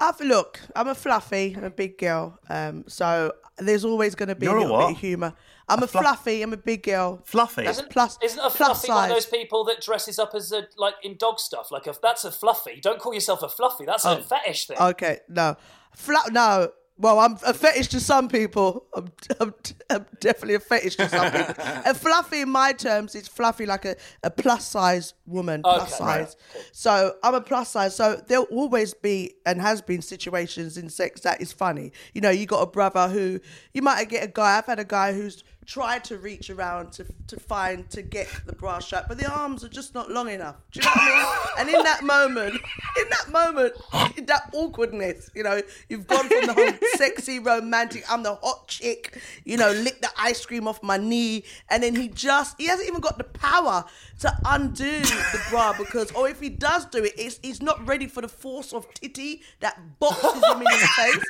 I've, 0.00 0.18
look, 0.20 0.60
I'm 0.74 0.88
a 0.88 0.94
fluffy, 0.94 1.54
I'm 1.56 1.62
a 1.62 1.70
big 1.70 1.98
girl, 1.98 2.40
um, 2.50 2.82
so 2.88 3.32
there's 3.58 3.84
always 3.84 4.16
going 4.16 4.28
to 4.28 4.34
be 4.34 4.46
You're 4.46 4.56
a 4.56 4.58
a 4.58 4.62
little 4.62 4.76
what? 4.76 4.88
bit 4.88 4.96
of 4.96 5.00
humour. 5.00 5.32
I'm 5.68 5.80
a, 5.80 5.84
A 5.84 5.86
fluff- 5.86 6.02
fluffy, 6.02 6.42
I'm 6.42 6.52
a 6.52 6.56
big 6.56 6.82
girl. 6.82 7.20
Fluffy. 7.24 7.64
Isn't, 7.64 7.88
Plus- 7.90 8.18
isn't 8.20 8.40
a 8.40 8.50
fluffy 8.50 8.88
one 8.90 9.04
of 9.08 9.14
those 9.14 9.26
people 9.26 9.62
that 9.66 9.80
dresses 9.80 10.18
up 10.18 10.32
as 10.34 10.50
a 10.50 10.66
like 10.76 10.94
in 11.04 11.16
dog 11.16 11.38
stuff? 11.38 11.70
Like 11.70 11.86
a 11.86 11.94
that's 12.02 12.24
a 12.24 12.32
fluffy. 12.32 12.80
Don't 12.82 12.98
call 12.98 13.14
yourself 13.14 13.42
a 13.44 13.48
fluffy. 13.48 13.84
That's 13.86 14.04
Oh. 14.04 14.18
a 14.18 14.20
fetish 14.22 14.66
thing. 14.66 14.76
Okay, 14.78 15.20
no, 15.28 15.56
Fla- 15.94 16.28
no. 16.32 16.72
Well, 16.96 17.18
I'm 17.18 17.36
a 17.44 17.52
fetish 17.52 17.88
to 17.88 18.00
some 18.00 18.28
people. 18.28 18.86
I'm, 18.94 19.10
I'm, 19.40 19.54
I'm 19.90 20.06
definitely 20.20 20.54
a 20.54 20.60
fetish 20.60 20.94
to 20.96 21.08
some 21.08 21.32
people. 21.32 21.54
and 21.84 21.96
fluffy, 21.96 22.42
in 22.42 22.50
my 22.50 22.72
terms, 22.72 23.16
is 23.16 23.26
fluffy 23.26 23.66
like 23.66 23.84
a, 23.84 23.96
a 24.22 24.30
plus 24.30 24.66
size 24.66 25.14
woman, 25.26 25.62
plus 25.62 25.94
Okay, 25.94 26.04
right. 26.04 26.28
size. 26.28 26.36
So 26.72 27.16
I'm 27.24 27.34
a 27.34 27.40
plus 27.40 27.70
size. 27.70 27.96
So 27.96 28.22
there'll 28.28 28.44
always 28.44 28.94
be 28.94 29.34
and 29.44 29.60
has 29.60 29.82
been 29.82 30.02
situations 30.02 30.78
in 30.78 30.88
sex 30.88 31.22
that 31.22 31.40
is 31.40 31.52
funny. 31.52 31.90
You 32.12 32.20
know, 32.20 32.30
you 32.30 32.46
got 32.46 32.60
a 32.60 32.66
brother 32.66 33.08
who 33.08 33.40
you 33.72 33.82
might 33.82 34.08
get 34.08 34.22
a 34.22 34.28
guy. 34.28 34.58
I've 34.58 34.66
had 34.66 34.78
a 34.78 34.84
guy 34.84 35.12
who's 35.14 35.42
tried 35.66 36.04
to 36.04 36.18
reach 36.18 36.50
around 36.50 36.92
to 36.92 37.06
to 37.28 37.38
find 37.38 37.88
to 37.90 38.02
get 38.02 38.28
the 38.46 38.52
bra 38.52 38.78
strap, 38.78 39.06
but 39.08 39.18
the 39.18 39.30
arms 39.30 39.64
are 39.64 39.68
just 39.68 39.94
not 39.94 40.10
long 40.10 40.28
enough. 40.28 40.56
Do 40.72 40.80
you 40.80 40.86
know 40.86 40.90
what 40.90 41.00
I 41.00 41.08
mean? 41.16 41.66
And 41.66 41.68
in 41.76 41.82
that 41.82 42.02
moment, 42.04 42.54
in 42.54 43.08
that 43.10 43.30
moment, 43.30 43.74
in 44.16 44.26
that 44.26 44.50
awkwardness, 44.52 45.30
you 45.34 45.42
know, 45.42 45.60
you've 45.88 46.06
gone 46.06 46.28
from 46.28 46.46
the 46.46 46.52
whole 46.52 46.72
sexy, 46.94 47.38
romantic, 47.38 48.04
I'm 48.10 48.22
the 48.22 48.34
hot 48.34 48.68
chick, 48.68 49.20
you 49.44 49.56
know, 49.56 49.70
lick 49.72 50.00
the 50.00 50.10
ice 50.18 50.44
cream 50.44 50.68
off 50.68 50.82
my 50.82 50.96
knee, 50.96 51.44
and 51.70 51.82
then 51.82 51.94
he 51.96 52.08
just 52.08 52.60
he 52.60 52.66
hasn't 52.66 52.88
even 52.88 53.00
got 53.00 53.18
the 53.18 53.24
power 53.24 53.84
to 54.20 54.38
undo 54.44 55.00
the 55.00 55.40
bra 55.50 55.74
because, 55.76 56.10
or 56.12 56.28
if 56.28 56.40
he 56.40 56.48
does 56.48 56.84
do 56.86 57.04
it, 57.04 57.12
it's, 57.16 57.38
he's 57.42 57.62
not 57.62 57.84
ready 57.86 58.06
for 58.06 58.20
the 58.20 58.28
force 58.28 58.72
of 58.72 58.92
titty 58.94 59.42
that 59.60 59.98
boxes 59.98 60.42
him 60.44 60.60
in 60.60 60.66
his 60.70 60.90
face. 60.90 61.24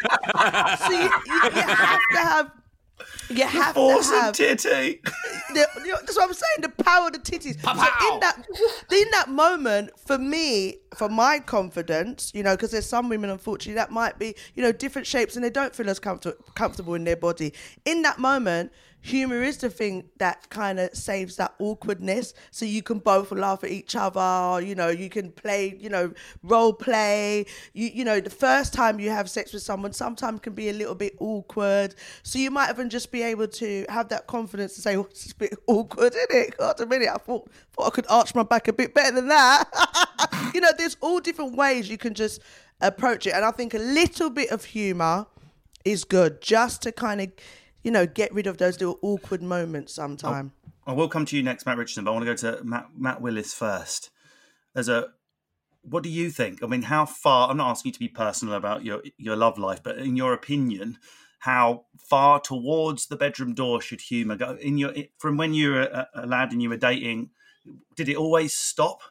So 0.81 0.91
you, 0.91 1.11
you, 1.27 1.41
you 1.45 1.63
have 1.63 2.01
to 2.13 2.19
have. 2.19 2.51
You 3.29 3.45
have 3.47 3.75
Force 3.75 4.09
to 4.09 4.15
have 4.15 4.35
titty. 4.35 5.01
the, 5.53 5.67
you 5.85 5.93
know, 5.93 5.99
that's 6.01 6.17
what 6.17 6.29
I'm 6.29 6.35
saying. 6.35 6.61
The 6.61 6.85
power 6.85 7.07
of 7.09 7.13
the 7.13 7.19
titties. 7.19 7.61
So 7.61 7.71
in 8.15 8.21
that, 8.21 8.37
in 8.93 9.11
that 9.13 9.29
moment, 9.29 9.91
for 9.99 10.19
me, 10.19 10.77
for 10.95 11.09
my 11.09 11.39
confidence, 11.41 12.31
you 12.35 12.43
know, 12.43 12.55
because 12.55 12.71
there's 12.71 12.87
some 12.87 13.09
women, 13.09 13.31
unfortunately, 13.31 13.75
that 13.75 13.91
might 13.91 14.19
be, 14.19 14.35
you 14.55 14.63
know, 14.63 14.73
different 14.73 15.07
shapes 15.07 15.37
and 15.37 15.45
they 15.45 15.51
don't 15.51 15.75
feel 15.75 15.89
as 15.91 15.99
comfort- 15.99 16.39
comfortable 16.55 16.95
in 16.95 17.05
their 17.05 17.17
body. 17.17 17.53
In 17.85 18.03
that 18.03 18.19
moment, 18.19 18.73
humor 19.05 19.43
is 19.43 19.59
the 19.59 19.69
thing 19.69 20.09
that 20.17 20.49
kind 20.49 20.81
of 20.81 20.95
saves 20.95 21.37
that 21.37 21.55
awkwardness. 21.59 22.33
So 22.51 22.65
you 22.65 22.83
can 22.83 23.01
both 23.01 23.31
laugh 23.31 23.63
at 23.63 23.71
each 23.71 23.95
other. 23.95 24.63
You 24.65 24.75
know, 24.75 24.89
you 24.89 25.11
can 25.11 25.31
play, 25.31 25.77
you 25.79 25.91
know, 25.91 26.13
role 26.43 26.73
play. 26.73 27.45
You, 27.75 27.91
you 27.93 28.05
know, 28.05 28.19
the 28.19 28.31
first 28.31 28.73
time 28.73 28.99
you 28.99 29.11
have 29.11 29.29
sex 29.29 29.53
with 29.53 29.63
someone, 29.63 29.93
sometimes 29.93 30.41
can 30.41 30.55
be 30.55 30.71
a 30.71 30.73
little 30.73 30.95
bit 30.95 31.17
awkward. 31.21 31.95
So 32.23 32.39
you 32.39 32.51
might 32.51 32.71
even 32.71 32.89
just 32.89 33.13
be 33.13 33.23
able 33.23 33.49
to 33.49 33.85
have 33.91 34.09
that 34.09 34.27
confidence 34.27 34.75
to 34.77 34.81
say, 34.81 34.97
"Oh, 34.97 35.07
it's 35.11 35.33
a 35.33 35.35
bit 35.35 35.55
awkward, 35.67 36.15
isn't 36.15 36.31
it?" 36.33 36.57
God, 36.57 36.81
a 36.81 36.87
minute, 36.87 37.11
I 37.13 37.19
thought, 37.19 37.51
thought 37.75 37.87
I 37.87 37.91
could 37.91 38.07
arch 38.09 38.35
my 38.35 38.43
back 38.43 38.69
a 38.69 38.73
bit 38.73 38.95
better 38.95 39.15
than 39.15 39.29
that. 39.29 40.51
you 40.55 40.63
know, 40.63 40.71
there's 40.79 40.97
all 41.03 41.21
different 41.21 41.57
ways 41.57 41.91
you 41.91 41.99
can 41.99 42.15
just 42.15 42.41
approach 42.81 43.27
it, 43.27 43.35
and 43.35 43.45
I 43.45 43.51
think 43.51 43.75
a 43.75 43.79
little 43.79 44.31
bit 44.31 44.51
of 44.51 44.65
humor 44.65 45.27
is 45.85 46.05
good, 46.05 46.41
just 46.41 46.81
to 46.83 46.93
kind 46.93 47.21
of, 47.21 47.29
you 47.85 47.91
know, 47.91 48.07
get 48.07 48.33
rid 48.35 48.47
of 48.47 48.59
those 48.59 48.81
little 48.81 48.99
awkward 49.03 49.43
moments 49.43 49.95
sometime. 49.95 50.53
I 50.87 50.93
will 50.93 51.09
come 51.09 51.25
to 51.27 51.37
you 51.37 51.43
next, 51.43 51.65
Matt 51.67 51.77
Richardson, 51.77 52.05
but 52.05 52.11
I 52.11 52.15
want 52.15 52.27
to 52.27 52.35
go 52.35 52.57
to 52.57 52.65
Matt, 52.65 52.89
Matt 52.97 53.21
Willis 53.21 53.55
first. 53.55 54.11
As 54.75 54.89
a, 54.89 55.09
what 55.83 56.03
do 56.03 56.09
you 56.09 56.31
think? 56.31 56.63
I 56.63 56.67
mean, 56.67 56.83
how 56.83 57.07
far? 57.07 57.51
I'm 57.51 57.59
not 57.59 57.71
asking 57.71 57.91
you 57.91 57.93
to 57.95 57.99
be 58.01 58.09
personal 58.09 58.55
about 58.55 58.85
your 58.85 59.03
your 59.19 59.37
love 59.37 59.59
life, 59.59 59.83
but 59.83 59.99
in 59.99 60.17
your 60.17 60.33
opinion, 60.33 60.99
how 61.41 61.85
far 61.99 62.41
towards 62.41 63.07
the 63.07 63.17
bedroom 63.17 63.55
door 63.55 63.81
should 63.81 64.01
humour 64.01 64.37
go? 64.37 64.57
In 64.61 64.79
your 64.79 64.95
from 65.19 65.37
when 65.37 65.55
you 65.55 65.73
were 65.73 65.83
a, 65.83 66.09
a 66.15 66.27
lad 66.27 66.53
and 66.53 66.63
you 66.63 66.71
were 66.71 66.79
dating, 66.79 67.31
did 67.97 68.09
it 68.09 68.17
always 68.17 68.55
stop 68.55 69.03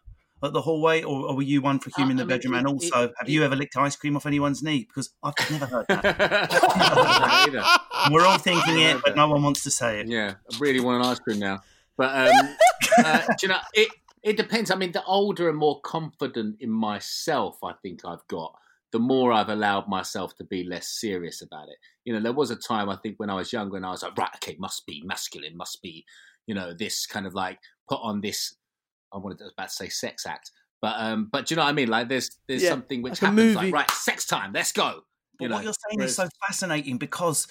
at 0.43 0.53
the 0.53 0.61
hallway, 0.61 1.03
or, 1.03 1.27
or 1.27 1.35
were 1.37 1.41
you 1.41 1.61
one 1.61 1.79
for 1.79 1.89
humour 1.95 2.11
in 2.11 2.17
I 2.19 2.23
the 2.23 2.25
mean, 2.27 2.37
bedroom? 2.37 2.53
it- 2.55 2.57
and 2.59 2.67
also, 2.67 3.03
it- 3.05 3.13
have 3.19 3.29
you 3.29 3.43
ever 3.43 3.55
licked 3.55 3.77
ice 3.77 3.95
cream 3.95 4.15
off 4.17 4.25
anyone's 4.25 4.61
knee? 4.61 4.85
Because 4.87 5.11
I've 5.23 5.33
never 5.51 5.65
heard 5.65 5.85
that. 5.89 6.51
Either. 6.51 7.63
We're 8.11 8.25
all 8.25 8.37
thinking 8.37 8.79
it, 8.79 9.01
but 9.03 9.15
no 9.15 9.27
one 9.29 9.43
wants 9.43 9.63
to 9.63 9.71
say 9.71 9.99
it. 10.01 10.07
Yeah, 10.07 10.35
I 10.51 10.57
really 10.59 10.79
want 10.79 11.03
an 11.03 11.09
ice 11.11 11.19
cream 11.19 11.39
now. 11.39 11.61
But 11.97 12.27
um, 12.29 12.55
uh, 13.05 13.19
do 13.27 13.33
you 13.43 13.47
know, 13.49 13.59
it 13.73 13.89
it 14.23 14.37
depends. 14.37 14.71
I 14.71 14.75
mean, 14.75 14.91
the 14.91 15.03
older 15.05 15.49
and 15.49 15.57
more 15.57 15.79
confident 15.81 16.57
in 16.59 16.69
myself 16.69 17.57
I 17.63 17.73
think 17.81 18.01
I've 18.05 18.25
got, 18.27 18.55
the 18.91 18.99
more 18.99 19.31
I've 19.31 19.49
allowed 19.49 19.87
myself 19.87 20.35
to 20.37 20.43
be 20.43 20.63
less 20.63 20.87
serious 20.87 21.41
about 21.41 21.69
it. 21.69 21.75
You 22.05 22.13
know, 22.13 22.19
there 22.21 22.33
was 22.33 22.51
a 22.51 22.55
time 22.55 22.89
I 22.89 22.95
think 22.97 23.17
when 23.17 23.29
I 23.29 23.35
was 23.35 23.53
younger 23.53 23.77
and 23.77 23.85
I 23.85 23.91
was 23.91 24.03
like, 24.03 24.17
right, 24.17 24.29
okay, 24.35 24.55
must 24.59 24.85
be 24.85 25.01
masculine, 25.05 25.55
must 25.55 25.81
be, 25.81 26.05
you 26.47 26.55
know, 26.55 26.73
this 26.73 27.05
kind 27.05 27.25
of 27.27 27.33
like 27.33 27.59
put 27.87 27.99
on 28.01 28.21
this. 28.21 28.55
I 29.13 29.17
wanted 29.17 29.37
to, 29.39 29.43
I 29.43 29.47
was 29.47 29.53
about 29.53 29.69
to 29.69 29.73
say 29.75 29.89
sex 29.89 30.25
act, 30.25 30.51
but 30.81 30.95
um, 30.97 31.29
but 31.31 31.45
do 31.45 31.53
you 31.53 31.57
know 31.57 31.63
what 31.63 31.69
I 31.69 31.73
mean? 31.73 31.89
Like, 31.89 32.09
there's 32.09 32.29
there's 32.47 32.63
Yeah, 32.63 32.69
something 32.69 33.01
which 33.01 33.21
like 33.21 33.23
a 33.23 33.25
happens, 33.27 33.55
like 33.55 33.73
right, 33.73 33.91
sex 33.91 34.25
time, 34.25 34.51
let's 34.53 34.71
go. 34.71 35.01
But 35.39 35.49
know, 35.49 35.55
what 35.55 35.63
you're 35.63 35.73
saying 35.73 35.97
whereas- 35.99 36.11
is 36.11 36.15
so 36.17 36.27
fascinating 36.47 36.97
because 36.97 37.47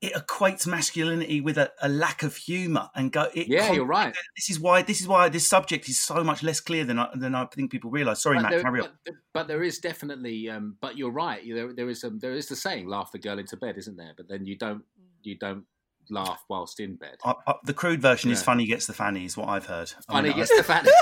it 0.00 0.12
equates 0.12 0.66
masculinity 0.66 1.40
with 1.40 1.56
a, 1.56 1.72
a 1.80 1.88
lack 1.88 2.22
of 2.22 2.36
humour 2.36 2.90
and 2.94 3.10
go. 3.10 3.28
It 3.32 3.48
Yeah, 3.48 3.72
you're 3.72 3.86
right. 3.86 4.14
This 4.36 4.50
is 4.50 4.60
why 4.60 4.82
this 4.82 5.00
is 5.00 5.06
why 5.08 5.28
this 5.30 5.46
subject 5.46 5.88
is 5.88 5.98
so 5.98 6.22
much 6.22 6.42
less 6.42 6.60
clear 6.60 6.84
than 6.84 6.98
I, 6.98 7.08
than 7.14 7.34
I 7.34 7.46
think 7.46 7.70
people 7.70 7.90
realise. 7.90 8.20
Sorry, 8.20 8.36
But 8.36 8.42
Matt, 8.42 8.50
there, 8.50 8.62
carry 8.62 8.80
on. 8.82 8.88
but, 9.04 9.14
but 9.32 9.48
there 9.48 9.62
is 9.62 9.78
definitely, 9.78 10.50
um, 10.50 10.76
but 10.80 10.98
you're 10.98 11.10
right. 11.12 11.40
There, 11.46 11.72
there 11.72 11.88
is, 11.88 12.04
um, 12.04 12.18
there 12.18 12.32
is 12.34 12.48
the 12.48 12.56
saying, 12.56 12.86
"Laugh 12.86 13.12
the 13.12 13.18
girl 13.18 13.38
into 13.38 13.56
bed," 13.56 13.78
isn't 13.78 13.96
there? 13.96 14.12
But 14.16 14.28
then 14.28 14.44
you 14.44 14.58
don't, 14.58 14.82
you 15.22 15.38
don't 15.38 15.64
laugh 16.10 16.42
whilst 16.48 16.80
in 16.80 16.96
bed. 16.96 17.16
I, 17.24 17.34
I, 17.46 17.54
the 17.64 17.74
crude 17.74 18.00
version 18.02 18.30
is 18.30 18.42
funny 18.42 18.66
gets 18.66 18.86
the 18.86 18.92
fanny, 18.92 19.24
is 19.24 19.36
what 19.36 19.48
I've 19.48 19.66
heard. 19.66 19.90
Funny 20.08 20.28
mean, 20.28 20.32
I- 20.32 20.36
gets 20.36 20.56
the 20.56 20.62
fanny. 20.62 20.90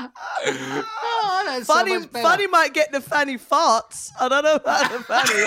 oh, 0.00 1.42
that's 1.46 1.66
so 1.66 1.74
Funny, 1.74 1.98
much 1.98 2.12
better. 2.12 2.22
funny 2.22 2.46
might 2.46 2.72
get 2.74 2.92
the 2.92 3.00
fanny 3.00 3.36
farts. 3.36 4.10
I 4.20 4.28
don't 4.28 4.44
know 4.44 4.54
about 4.54 4.90
the 4.92 5.00
fanny. 5.00 5.42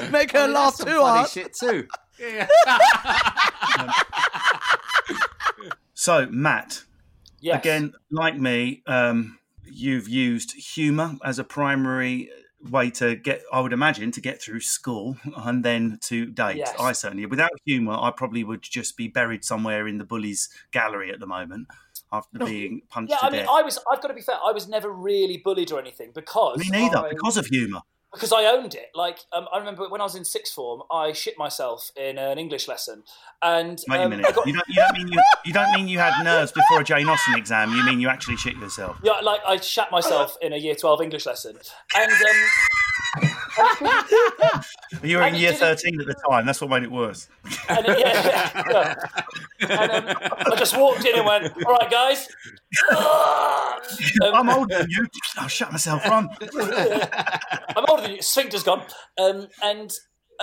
Like, 0.00 0.10
make 0.12 0.32
her 0.32 0.38
I 0.40 0.46
mean, 0.46 0.54
laugh 0.54 0.76
that's 0.76 0.78
some 0.78 0.88
too 0.88 1.00
funny 1.00 1.18
hard. 1.18 1.28
shit 1.30 1.54
too. 1.54 1.86
Yeah. 2.18 2.48
So, 5.94 6.26
Matt, 6.30 6.82
Yes. 7.40 7.60
again, 7.60 7.92
like 8.10 8.36
me, 8.36 8.82
um, 8.88 9.38
you've 9.64 10.08
used 10.08 10.52
humour 10.74 11.14
as 11.24 11.38
a 11.38 11.44
primary 11.44 12.28
way 12.70 12.90
to 12.90 13.16
get, 13.16 13.42
I 13.52 13.60
would 13.60 13.72
imagine, 13.72 14.10
to 14.12 14.20
get 14.20 14.40
through 14.42 14.60
school 14.60 15.16
and 15.36 15.64
then 15.64 15.98
to 16.02 16.26
date. 16.26 16.56
Yes. 16.56 16.74
I 16.78 16.92
certainly, 16.92 17.26
without 17.26 17.50
humour, 17.64 17.96
I 18.00 18.10
probably 18.10 18.44
would 18.44 18.62
just 18.62 18.96
be 18.96 19.08
buried 19.08 19.44
somewhere 19.44 19.86
in 19.86 19.98
the 19.98 20.04
bullies 20.04 20.48
gallery 20.70 21.10
at 21.12 21.20
the 21.20 21.26
moment 21.26 21.68
after 22.12 22.38
being 22.38 22.82
punched 22.88 23.10
Yeah, 23.10 23.18
to 23.18 23.24
I 23.26 23.30
mean, 23.30 23.40
death. 23.40 23.48
I 23.50 23.62
was. 23.62 23.78
I've 23.90 24.02
got 24.02 24.08
to 24.08 24.14
be 24.14 24.20
fair. 24.20 24.36
I 24.44 24.52
was 24.52 24.68
never 24.68 24.90
really 24.90 25.38
bullied 25.38 25.72
or 25.72 25.80
anything 25.80 26.10
because 26.14 26.58
Me 26.58 26.68
neither, 26.70 26.98
I, 26.98 27.10
because 27.10 27.36
of 27.36 27.46
humour. 27.46 27.80
Because 28.12 28.32
I 28.32 28.44
owned 28.44 28.74
it. 28.74 28.90
Like 28.94 29.20
um, 29.32 29.48
I 29.52 29.58
remember 29.58 29.88
when 29.88 30.00
I 30.00 30.04
was 30.04 30.14
in 30.14 30.24
sixth 30.24 30.52
form, 30.52 30.82
I 30.90 31.12
shit 31.12 31.38
myself 31.38 31.90
in 31.96 32.18
an 32.18 32.38
English 32.38 32.68
lesson, 32.68 33.02
and 33.42 33.82
Wait 33.88 33.96
a 33.96 34.04
um, 34.04 34.10
minute. 34.10 34.34
Got, 34.34 34.46
You 34.46 34.52
don't, 34.52 34.68
you 34.68 34.74
don't 34.74 34.98
mean 34.98 35.08
you, 35.08 35.22
you 35.44 35.52
don't 35.52 35.72
mean 35.72 35.88
you 35.88 35.98
had 35.98 36.22
nerves 36.22 36.52
before 36.52 36.80
a 36.80 36.84
Jane 36.84 37.08
Austen 37.08 37.34
exam. 37.34 37.70
You 37.70 37.84
mean 37.84 38.00
you 38.00 38.08
actually 38.08 38.36
shit 38.36 38.56
yourself. 38.56 38.96
yeah, 39.02 39.20
like 39.22 39.40
I 39.46 39.56
shat 39.56 39.90
myself 39.90 40.36
in 40.42 40.52
a 40.52 40.56
year 40.56 40.74
twelve 40.74 41.00
English 41.00 41.26
lesson, 41.26 41.56
and 41.96 42.12
um, 42.12 42.36
You 45.02 45.16
were 45.16 45.22
in 45.22 45.28
And 45.28 45.36
it 45.36 45.40
year 45.40 45.52
thirteen 45.52 46.00
at 46.00 46.06
the 46.06 46.14
time. 46.30 46.46
That's 46.46 46.60
what 46.60 46.70
made 46.70 46.82
it 46.84 46.90
worse. 46.92 47.28
and 47.68 47.86
yeah, 47.86 47.94
yeah, 47.96 48.62
yeah. 48.70 48.94
And, 49.68 49.90
um, 50.08 50.16
I 50.52 50.56
just 50.56 50.76
walked 50.76 51.04
in 51.04 51.16
and 51.16 51.26
went, 51.26 51.52
"All 51.66 51.72
right, 51.74 51.90
guys." 51.90 52.28
Um, 54.22 54.34
I'm 54.34 54.50
older 54.50 54.78
than 54.78 54.90
you. 54.90 55.06
I'll 55.38 55.48
shut 55.48 55.72
myself. 55.72 56.04
Run. 56.06 56.28
I'm 57.76 57.84
older 57.88 58.02
than 58.02 58.12
you. 58.16 58.22
Sphincter's 58.22 58.62
gone. 58.62 58.84
Um, 59.18 59.48
and 59.62 59.92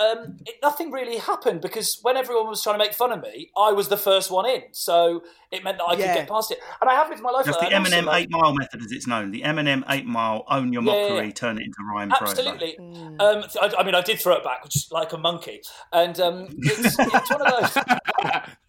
um, 0.00 0.36
it, 0.46 0.56
nothing 0.62 0.90
really 0.90 1.18
happened 1.18 1.60
because 1.60 1.98
when 2.02 2.16
everyone 2.16 2.48
was 2.48 2.62
trying 2.62 2.74
to 2.74 2.78
make 2.84 2.94
fun 2.94 3.12
of 3.12 3.20
me, 3.22 3.50
I 3.56 3.72
was 3.72 3.88
the 3.88 3.96
first 3.96 4.30
one 4.30 4.48
in, 4.48 4.62
so 4.72 5.22
it 5.52 5.62
meant 5.62 5.78
that 5.78 5.84
I 5.84 5.92
Yeah. 5.94 6.14
could 6.14 6.20
get 6.20 6.28
past 6.28 6.50
it. 6.52 6.58
And 6.80 6.88
I 6.88 6.94
have 6.94 7.08
lived 7.10 7.20
my 7.22 7.30
life. 7.30 7.44
That's 7.44 7.58
like 7.58 7.68
the 7.70 7.74
that. 7.74 7.76
And 7.76 7.86
also, 7.86 7.96
Eminem 8.00 8.06
like- 8.06 8.22
Eight 8.24 8.30
Mile 8.30 8.54
method, 8.54 8.80
as 8.82 8.92
it's 8.92 9.06
known. 9.06 9.30
The 9.30 9.42
Eminem 9.42 9.84
Eight 9.88 10.06
Mile 10.06 10.44
own 10.48 10.72
your 10.72 10.82
Yeah, 10.82 10.92
yeah, 10.94 11.02
mockery, 11.08 11.26
yeah. 11.26 11.32
turn 11.32 11.58
it 11.58 11.64
into 11.64 11.76
rhyme 11.92 12.10
prose. 12.10 12.30
Absolutely. 12.30 12.78
Um, 12.78 13.44
I, 13.60 13.74
I 13.78 13.84
mean, 13.84 13.94
I 13.94 14.00
did 14.00 14.20
throw 14.20 14.36
it 14.36 14.44
back, 14.44 14.64
which 14.64 14.76
is 14.76 14.88
like 14.90 15.12
a 15.12 15.18
monkey, 15.18 15.60
and 15.92 16.18
um, 16.20 16.46
it's, 16.58 16.96
it's 16.98 17.30
one 17.30 17.42
of 17.46 17.60
those. 17.60 17.76
Um, 17.76 17.84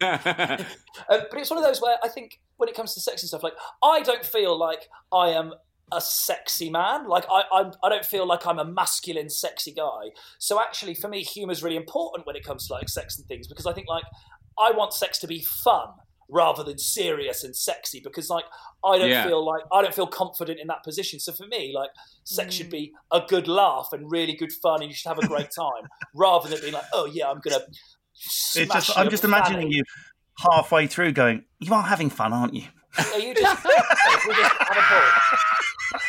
but 1.08 1.38
it's 1.38 1.50
one 1.50 1.58
of 1.58 1.64
those 1.64 1.80
where 1.80 1.96
I 2.02 2.08
think 2.08 2.40
when 2.56 2.68
it 2.68 2.74
comes 2.74 2.94
to 2.94 3.00
sex 3.00 3.22
and 3.22 3.28
stuff, 3.28 3.42
like 3.42 3.54
I 3.82 4.02
don't 4.02 4.24
feel 4.24 4.58
like 4.58 4.88
I 5.12 5.28
am 5.30 5.54
a 5.92 6.00
sexy 6.00 6.70
man. 6.70 7.08
Like 7.08 7.24
I, 7.30 7.42
I'm, 7.52 7.72
I 7.82 7.88
don't 7.88 8.04
feel 8.04 8.26
like 8.26 8.46
I'm 8.46 8.58
a 8.58 8.64
masculine, 8.64 9.28
sexy 9.28 9.72
guy. 9.72 10.10
So 10.38 10.60
actually, 10.60 10.94
for 10.94 11.08
me, 11.08 11.22
humor 11.22 11.52
is 11.52 11.62
really 11.62 11.76
important 11.76 12.26
when 12.26 12.36
it 12.36 12.44
comes 12.44 12.66
to 12.68 12.74
like 12.74 12.88
sex 12.88 13.18
and 13.18 13.26
things 13.26 13.46
because 13.46 13.66
I 13.66 13.72
think 13.72 13.88
like 13.88 14.04
I 14.58 14.72
want 14.72 14.92
sex 14.92 15.18
to 15.20 15.26
be 15.26 15.42
fun 15.42 15.88
rather 16.28 16.64
than 16.64 16.78
serious 16.78 17.44
and 17.44 17.54
sexy 17.54 18.00
because 18.02 18.30
like 18.30 18.44
I 18.84 18.98
don't 18.98 19.10
Yeah. 19.10 19.26
feel 19.26 19.44
like 19.44 19.62
I 19.72 19.82
don't 19.82 19.94
feel 19.94 20.06
confident 20.06 20.58
in 20.60 20.66
that 20.68 20.82
position. 20.82 21.20
So 21.20 21.32
for 21.32 21.46
me, 21.46 21.72
like 21.74 21.90
sex 22.24 22.54
should 22.54 22.68
mm. 22.68 22.72
be 22.72 22.92
a 23.10 23.20
good 23.20 23.48
laugh 23.48 23.88
and 23.92 24.10
really 24.10 24.34
good 24.34 24.52
fun, 24.52 24.82
and 24.82 24.90
you 24.90 24.94
should 24.94 25.08
have 25.08 25.18
a 25.18 25.26
great 25.26 25.50
time 25.50 25.88
rather 26.14 26.48
than 26.48 26.60
being 26.60 26.72
like, 26.72 26.84
oh 26.92 27.06
yeah, 27.06 27.30
I'm 27.30 27.40
gonna. 27.40 27.60
It's 28.14 28.52
Smash 28.52 28.86
just, 28.86 28.98
I'm 28.98 29.10
just 29.10 29.24
imagining 29.24 29.62
fanny. 29.62 29.76
you 29.76 29.84
halfway 30.38 30.86
through 30.86 31.12
going, 31.12 31.44
You 31.60 31.74
are 31.74 31.82
having 31.82 32.10
fun, 32.10 32.32
aren't 32.32 32.54
you? 32.54 32.64
Are 32.98 33.18
you 33.18 33.34
just, 33.34 33.64
we'll 34.26 34.36
just 34.36 34.52
have 34.52 34.76
a 34.76 34.80
pause. 34.80 35.38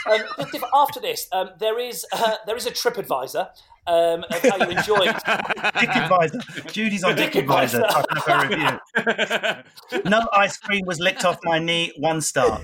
Um, 0.05 0.21
just 0.37 0.51
diff- 0.51 0.63
after 0.73 0.99
this, 0.99 1.27
um, 1.31 1.51
there 1.59 1.79
is 1.79 2.05
uh, 2.11 2.35
there 2.45 2.55
is 2.55 2.65
a 2.65 2.71
TripAdvisor 2.71 3.47
um, 3.87 4.23
of 4.29 4.41
how 4.41 4.57
you 4.57 4.77
enjoyed. 4.77 5.15
Dick 5.79 5.95
Advisor. 5.95 6.39
Judy's 6.71 7.03
on 7.03 7.15
Dick 7.15 7.33
Dick 7.33 7.43
Advisor. 7.43 7.83
Advisor. 7.83 8.03
Type 8.05 8.17
up 8.17 8.27
her 8.27 9.59
review. 9.93 10.03
No 10.09 10.27
ice 10.33 10.57
cream 10.57 10.85
was 10.85 10.99
licked 10.99 11.25
off 11.25 11.39
my 11.43 11.59
knee. 11.59 11.91
One 11.97 12.21
star. 12.21 12.59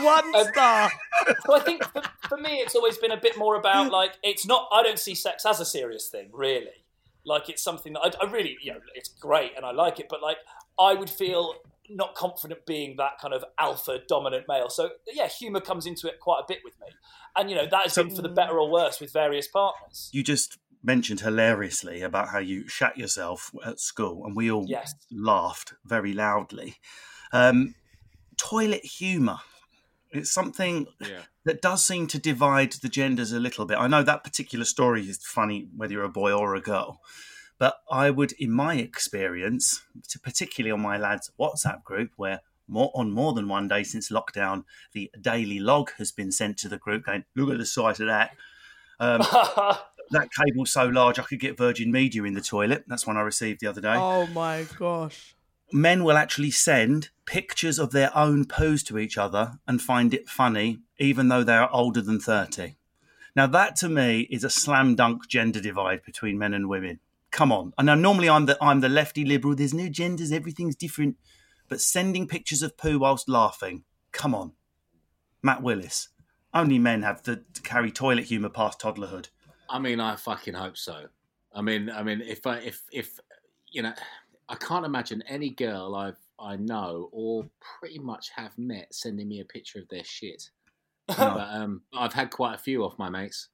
One 0.00 0.44
star. 0.52 0.90
So 1.46 1.54
I 1.54 1.60
think 1.60 1.84
for, 1.84 2.02
for 2.28 2.38
me, 2.38 2.56
it's 2.56 2.74
always 2.74 2.98
been 2.98 3.12
a 3.12 3.20
bit 3.20 3.36
more 3.36 3.56
about 3.56 3.90
like 3.90 4.12
it's 4.22 4.46
not. 4.46 4.68
I 4.72 4.82
don't 4.82 4.98
see 4.98 5.14
sex 5.14 5.44
as 5.46 5.60
a 5.60 5.64
serious 5.64 6.08
thing, 6.08 6.30
really. 6.32 6.84
Like 7.24 7.48
it's 7.48 7.62
something 7.62 7.92
that 7.94 8.00
I, 8.20 8.26
I 8.26 8.30
really, 8.30 8.56
you 8.62 8.72
know, 8.72 8.80
it's 8.94 9.08
great 9.08 9.52
and 9.56 9.64
I 9.64 9.70
like 9.72 10.00
it, 10.00 10.06
but 10.08 10.22
like 10.22 10.38
I 10.78 10.94
would 10.94 11.10
feel 11.10 11.54
not 11.96 12.14
confident 12.14 12.64
being 12.66 12.96
that 12.96 13.12
kind 13.20 13.34
of 13.34 13.44
alpha 13.58 13.98
dominant 14.08 14.46
male. 14.48 14.70
So 14.70 14.90
yeah, 15.12 15.28
humor 15.28 15.60
comes 15.60 15.86
into 15.86 16.06
it 16.08 16.20
quite 16.20 16.40
a 16.40 16.44
bit 16.48 16.58
with 16.64 16.74
me, 16.80 16.88
and 17.36 17.48
you 17.50 17.56
know 17.56 17.66
that 17.70 17.82
has 17.84 17.94
been 17.94 18.14
for 18.14 18.22
the 18.22 18.28
better 18.28 18.58
or 18.58 18.70
worse 18.70 19.00
with 19.00 19.12
various 19.12 19.48
partners. 19.48 20.10
You 20.12 20.22
just 20.22 20.58
mentioned 20.82 21.20
hilariously 21.20 22.02
about 22.02 22.28
how 22.30 22.38
you 22.38 22.66
shat 22.68 22.96
yourself 22.98 23.50
at 23.64 23.78
school, 23.80 24.24
and 24.26 24.34
we 24.34 24.50
all 24.50 24.66
Yes. 24.68 24.94
laughed 25.10 25.74
very 25.84 26.12
loudly. 26.12 26.76
Um, 27.32 27.74
toilet 28.36 28.84
humour. 28.84 29.38
It's 30.10 30.30
something 30.30 30.88
Yeah. 31.00 31.22
that 31.44 31.62
does 31.62 31.86
seem 31.86 32.06
to 32.08 32.18
divide 32.18 32.72
the 32.72 32.88
genders 32.88 33.32
a 33.32 33.40
little 33.40 33.64
bit. 33.64 33.78
I 33.78 33.86
know 33.86 34.02
that 34.02 34.24
particular 34.24 34.64
story 34.64 35.08
is 35.08 35.24
funny 35.24 35.68
whether 35.74 35.92
you're 35.94 36.04
a 36.04 36.08
boy 36.10 36.32
or 36.32 36.54
a 36.54 36.60
girl, 36.60 37.00
but 37.62 37.80
I 37.88 38.10
would, 38.10 38.32
in 38.40 38.50
my 38.50 38.74
experience, 38.74 39.82
to- 40.08 40.18
particularly 40.18 40.72
on 40.72 40.80
my 40.80 40.96
lads' 40.96 41.30
WhatsApp 41.38 41.84
group, 41.84 42.10
where 42.16 42.40
more 42.66 42.90
on 42.92 43.12
more 43.12 43.34
than 43.34 43.46
one 43.46 43.68
day 43.68 43.84
since 43.84 44.10
lockdown, 44.10 44.64
the 44.92 45.12
daily 45.20 45.60
log 45.60 45.92
has 45.98 46.10
been 46.10 46.32
sent 46.32 46.56
to 46.58 46.68
the 46.68 46.76
group, 46.76 47.04
going, 47.04 47.24
"Look 47.36 47.50
at 47.50 47.58
the 47.58 47.64
size 47.64 48.00
of 48.00 48.08
that." 48.08 48.32
Um, 48.98 49.20
that 50.10 50.30
cable's 50.36 50.72
so 50.72 50.86
large 50.86 51.20
I 51.20 51.22
could 51.22 51.38
get 51.38 51.56
Virgin 51.56 51.92
Media 51.92 52.24
in 52.24 52.34
the 52.34 52.40
toilet. 52.40 52.82
That's 52.88 53.06
one 53.06 53.16
I 53.16 53.20
received 53.20 53.60
the 53.60 53.68
other 53.68 53.80
day 53.80 53.94
Oh 53.94 54.26
my 54.26 54.66
gosh. 54.76 55.36
men 55.72 56.02
will 56.02 56.16
actually 56.16 56.50
send 56.50 57.10
pictures 57.26 57.78
of 57.78 57.92
their 57.92 58.10
own 58.16 58.44
poos 58.44 58.84
to 58.86 58.98
each 58.98 59.16
other 59.16 59.60
and 59.68 59.80
find 59.80 60.12
it 60.12 60.28
funny, 60.28 60.80
even 60.98 61.28
though 61.28 61.44
they 61.44 61.54
are 61.54 61.70
older 61.72 62.02
than 62.02 62.18
30. 62.18 62.74
Now, 63.36 63.46
that 63.46 63.76
to 63.76 63.88
me 63.88 64.22
is 64.32 64.42
a 64.42 64.50
slam 64.50 64.96
dunk 64.96 65.28
gender 65.28 65.60
divide 65.60 66.02
between 66.04 66.40
men 66.40 66.54
and 66.54 66.68
women. 66.68 66.98
Come 67.32 67.50
on. 67.50 67.72
I 67.78 67.82
know 67.82 67.94
normally 67.94 68.28
I'm 68.28 68.46
the, 68.46 68.56
I'm 68.62 68.80
the 68.80 68.88
lefty 68.88 69.24
liberal, 69.24 69.56
there's 69.56 69.74
no 69.74 69.88
genders, 69.88 70.30
everything's 70.30 70.76
different. 70.76 71.16
But 71.68 71.80
sending 71.80 72.28
pictures 72.28 72.62
of 72.62 72.76
poo 72.76 72.98
whilst 72.98 73.28
laughing, 73.28 73.84
come 74.12 74.34
on. 74.34 74.52
Matt 75.42 75.62
Willis. 75.62 76.10
Only 76.54 76.78
men 76.78 77.02
have 77.02 77.22
to, 77.22 77.36
to 77.54 77.62
carry 77.62 77.90
toilet 77.90 78.24
humour 78.24 78.50
past 78.50 78.78
toddlerhood. 78.78 79.30
I 79.70 79.78
mean, 79.78 79.98
I 79.98 80.16
fucking 80.16 80.52
hope 80.52 80.76
so. 80.76 81.06
I 81.54 81.62
mean, 81.62 81.90
I 81.90 82.02
mean, 82.02 82.20
if 82.20 82.46
I, 82.46 82.58
if, 82.58 82.82
if, 82.92 83.18
you 83.70 83.80
know, 83.82 83.94
I 84.50 84.54
can't 84.56 84.84
imagine 84.84 85.22
any 85.26 85.48
girl 85.48 85.94
I've, 85.94 86.18
I 86.38 86.56
know 86.56 87.08
or 87.12 87.48
pretty 87.80 87.98
much 87.98 88.30
have 88.36 88.58
met 88.58 88.94
sending 88.94 89.28
me 89.28 89.40
a 89.40 89.44
picture 89.46 89.78
of 89.78 89.88
their 89.88 90.04
shit. 90.04 90.50
but 91.06 91.48
um, 91.50 91.82
I've 91.94 92.12
had 92.12 92.30
quite 92.30 92.54
a 92.54 92.58
few 92.58 92.84
off 92.84 92.98
my 92.98 93.08
mates. 93.08 93.48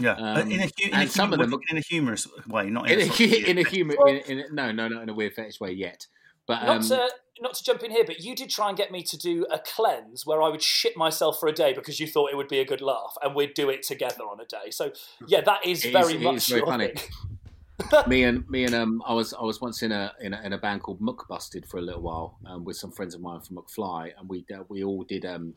Yeah. 0.00 0.12
Um, 0.14 0.50
in, 0.50 0.60
a, 0.60 0.64
hu- 0.64 0.70
in, 0.82 0.92
a, 0.94 0.96
and 0.96 1.10
some 1.10 1.32
of 1.32 1.38
them- 1.38 1.60
in 1.70 1.76
a 1.76 1.80
humorous 1.80 2.26
way, 2.48 2.70
not 2.70 2.90
in, 2.90 3.00
In 3.00 3.08
a, 3.08 3.12
a, 3.12 3.50
in 3.50 3.58
a 3.58 3.68
humor, 3.68 3.94
in, 4.08 4.16
in 4.16 4.38
a, 4.40 4.44
no, 4.52 4.72
no, 4.72 4.88
not 4.88 5.02
in 5.02 5.08
a 5.08 5.14
weird 5.14 5.34
fetish 5.34 5.60
way 5.60 5.72
yet. 5.72 6.06
But 6.46 6.62
um, 6.62 6.66
not 6.78 6.82
to 6.88 7.08
not 7.42 7.54
to 7.54 7.64
jump 7.64 7.82
in 7.82 7.90
here, 7.90 8.04
but 8.04 8.20
you 8.20 8.34
did 8.34 8.50
try 8.50 8.68
and 8.68 8.76
get 8.76 8.90
me 8.90 9.02
to 9.04 9.16
do 9.16 9.46
a 9.50 9.58
cleanse 9.58 10.26
where 10.26 10.42
I 10.42 10.48
would 10.48 10.62
shit 10.62 10.96
myself 10.96 11.38
for 11.40 11.48
a 11.48 11.52
day 11.52 11.72
because 11.72 12.00
you 12.00 12.06
thought 12.06 12.30
it 12.32 12.36
would 12.36 12.48
be 12.48 12.58
a 12.58 12.64
good 12.64 12.80
laugh, 12.80 13.14
and 13.22 13.34
we'd 13.34 13.54
do 13.54 13.70
it 13.70 13.82
together 13.82 14.24
on 14.24 14.40
a 14.40 14.44
day. 14.46 14.70
So 14.70 14.92
yeah, 15.28 15.40
that 15.42 15.64
is 15.66 15.84
It 15.84 15.88
is- 15.88 15.92
very 15.92 16.14
it 16.14 16.20
much 16.22 16.36
is 16.36 16.46
very 16.48 16.62
funny. 16.62 16.92
me 18.06 18.24
and 18.24 18.48
me 18.50 18.64
and 18.64 18.74
um, 18.74 19.02
I 19.06 19.14
was 19.14 19.32
I 19.32 19.42
was 19.42 19.60
once 19.60 19.82
in 19.82 19.92
a 19.92 20.12
in 20.20 20.34
a, 20.34 20.40
in 20.42 20.52
a 20.52 20.58
band 20.58 20.82
called 20.82 21.00
McBusted 21.00 21.66
for 21.66 21.78
a 21.78 21.82
little 21.82 22.02
while 22.02 22.38
um, 22.46 22.64
with 22.64 22.76
some 22.76 22.90
friends 22.90 23.14
of 23.14 23.20
mine 23.20 23.40
from 23.40 23.56
McFly, 23.56 24.12
and 24.18 24.28
we 24.28 24.44
uh, 24.54 24.64
we 24.68 24.82
all 24.84 25.04
did 25.04 25.24
um, 25.24 25.54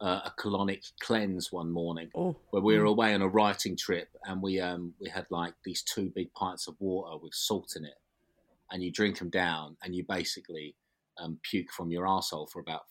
uh, 0.00 0.20
a 0.24 0.32
colonic 0.40 0.90
cleanse 1.00 1.52
one 1.52 1.70
morning 1.70 2.08
Oh. 2.14 2.36
where 2.50 2.62
we 2.62 2.78
were 2.78 2.84
away 2.86 3.12
on 3.14 3.22
a 3.22 3.28
writing 3.28 3.76
trip, 3.76 4.08
and 4.24 4.40
we 4.42 4.60
um, 4.60 4.94
we 5.00 5.08
had 5.10 5.26
like 5.30 5.54
these 5.64 5.82
two 5.82 6.10
big 6.14 6.32
pints 6.34 6.66
of 6.68 6.74
water 6.80 7.18
with 7.22 7.34
salt 7.34 7.74
in 7.76 7.84
it, 7.84 7.98
and 8.70 8.82
you 8.82 8.90
drink 8.90 9.18
them 9.18 9.30
down, 9.30 9.76
and 9.82 9.94
you 9.94 10.04
basically 10.08 10.74
um, 11.18 11.38
puke 11.42 11.70
from 11.72 11.90
your 11.90 12.06
arsehole 12.06 12.48
for 12.50 12.60
about 12.60 12.82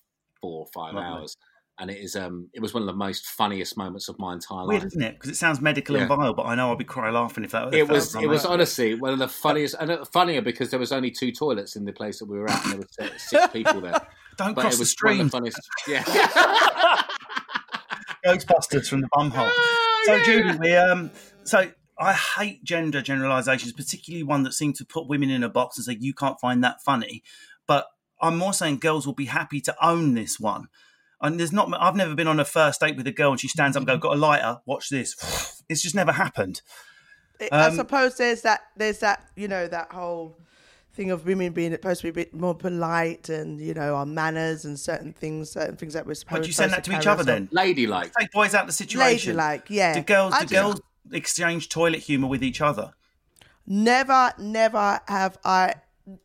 four 0.41 0.59
or 0.61 0.67
five 0.73 0.93
Lovely. 0.93 1.09
hours. 1.21 1.37
And 1.81 1.89
it 1.89 1.97
is 1.99 2.17
um, 2.17 2.49
it 2.53 2.59
was 2.61 2.73
one 2.73 2.83
of 2.83 2.87
the 2.87 2.93
most 2.93 3.25
funniest 3.25 3.77
moments 3.77 4.09
of 4.09 4.19
my 4.19 4.33
entire 4.33 4.67
Weird, 4.67 4.81
life. 4.81 4.87
isn't 4.87 5.01
it? 5.01 5.13
Because 5.13 5.29
it 5.31 5.37
sounds 5.37 5.61
medical 5.61 5.95
Yeah. 5.95 6.01
and 6.01 6.09
vile, 6.09 6.33
but 6.33 6.45
I 6.45 6.53
know 6.53 6.67
I'll 6.69 6.75
be 6.75 6.83
crying 6.83 7.13
laughing 7.13 7.45
if 7.45 7.51
that. 7.51 7.69
if 7.69 7.73
It 7.73 7.87
that 7.87 7.93
was 7.93 8.15
it 8.15 8.27
was 8.27 8.41
that. 8.43 8.49
honestly 8.49 8.95
one 8.95 9.13
of 9.13 9.19
the 9.19 9.29
funniest 9.29 9.75
and 9.79 9.89
uh, 9.89 10.03
funnier 10.03 10.41
because 10.41 10.69
there 10.71 10.79
was 10.79 10.91
only 10.91 11.09
two 11.09 11.31
toilets 11.31 11.77
in 11.77 11.85
the 11.85 11.93
place 11.93 12.19
that 12.19 12.25
we 12.25 12.37
were 12.37 12.49
at 12.49 12.65
and 12.65 12.73
there 12.73 13.09
were 13.09 13.17
six 13.17 13.47
people 13.53 13.79
there. 13.79 13.93
Don't 14.39 14.53
But 14.55 14.61
cross 14.61 14.75
it 14.75 14.79
the 14.79 14.85
stream. 14.85 15.17
one 15.17 15.25
of 15.47 15.53
streams. 15.53 15.53
the 15.55 15.61
funniest. 15.91 16.07
Yeah. 16.87 17.01
Ghostbusters 18.25 18.87
from 18.89 19.01
the 19.01 19.07
bumhole. 19.09 19.51
so 20.05 20.23
Judy, 20.23 20.57
we 20.57 20.75
um, 20.75 21.11
so 21.43 21.71
I 21.97 22.13
hate 22.13 22.63
gender 22.63 23.01
generalizations, 23.01 23.71
particularly 23.73 24.23
one 24.23 24.43
that 24.43 24.53
seem 24.53 24.73
to 24.73 24.85
put 24.85 25.07
women 25.07 25.29
in 25.29 25.43
a 25.43 25.49
box 25.49 25.77
and 25.77 25.85
say 25.85 25.97
you 25.99 26.13
can't 26.13 26.39
find 26.39 26.63
that 26.63 26.81
funny. 26.83 27.23
But 27.67 27.85
I'm 28.21 28.37
more 28.37 28.53
saying 28.53 28.79
girls 28.79 29.05
will 29.05 29.13
be 29.13 29.25
happy 29.25 29.61
to 29.61 29.75
own 29.85 30.15
this 30.15 30.39
one. 30.39 30.67
And 31.21 31.39
there's 31.39 31.51
not. 31.53 31.69
I've 31.79 31.95
never 31.95 32.15
been 32.15 32.27
on 32.27 32.39
a 32.39 32.45
first 32.45 32.79
date 32.81 32.95
with 32.97 33.07
a 33.07 33.11
girl 33.11 33.31
and 33.31 33.39
she 33.39 33.47
stands 33.49 33.75
up 33.77 33.81
and 33.81 33.87
go, 33.87 33.97
"Got 33.97 34.15
a 34.15 34.19
lighter? 34.19 34.59
Watch 34.65 34.89
this." 34.89 35.15
It's 35.69 35.83
just 35.83 35.93
never 35.93 36.11
happened. 36.11 36.63
I 37.51 37.67
Um, 37.67 37.75
suppose 37.75 38.17
there's 38.17 38.41
that 38.41 38.61
there's 38.75 38.97
that 39.01 39.23
you 39.35 39.47
know 39.47 39.67
that 39.67 39.91
whole 39.91 40.35
thing 40.99 41.11
of 41.11 41.25
women 41.25 41.53
being 41.53 41.71
supposed 41.71 42.01
to 42.01 42.07
be 42.07 42.09
a 42.09 42.13
bit 42.25 42.33
more 42.33 42.53
polite 42.53 43.29
and 43.29 43.57
you 43.61 43.73
know 43.73 43.95
our 43.95 44.05
manners 44.05 44.65
and 44.65 44.77
certain 44.77 45.13
things 45.13 45.49
certain 45.49 45.77
things 45.77 45.93
that 45.93 46.05
we're 46.05 46.13
supposed. 46.13 46.41
But 46.41 46.47
you 46.47 46.51
send 46.53 46.73
that 46.73 46.83
to 46.83 46.91
each 46.91 47.07
other 47.07 47.21
ourselves- 47.21 47.25
then? 47.25 47.49
Ladylike. 47.53 48.11
Take 48.19 48.31
boys 48.31 48.53
out 48.53 48.61
of 48.63 48.67
the 48.67 48.73
situation. 48.73 49.37
Ladylike, 49.37 49.67
yeah. 49.69 49.93
Do 49.93 50.01
girls? 50.01 50.33
I 50.33 50.39
Do 50.41 50.45
just- 50.47 50.53
girls 50.53 50.81
exchange 51.13 51.69
toilet 51.69 52.01
humor 52.01 52.27
with 52.27 52.43
each 52.43 52.59
other? 52.59 52.91
Never, 53.65 54.33
never 54.37 54.99
have 55.07 55.37
I 55.45 55.75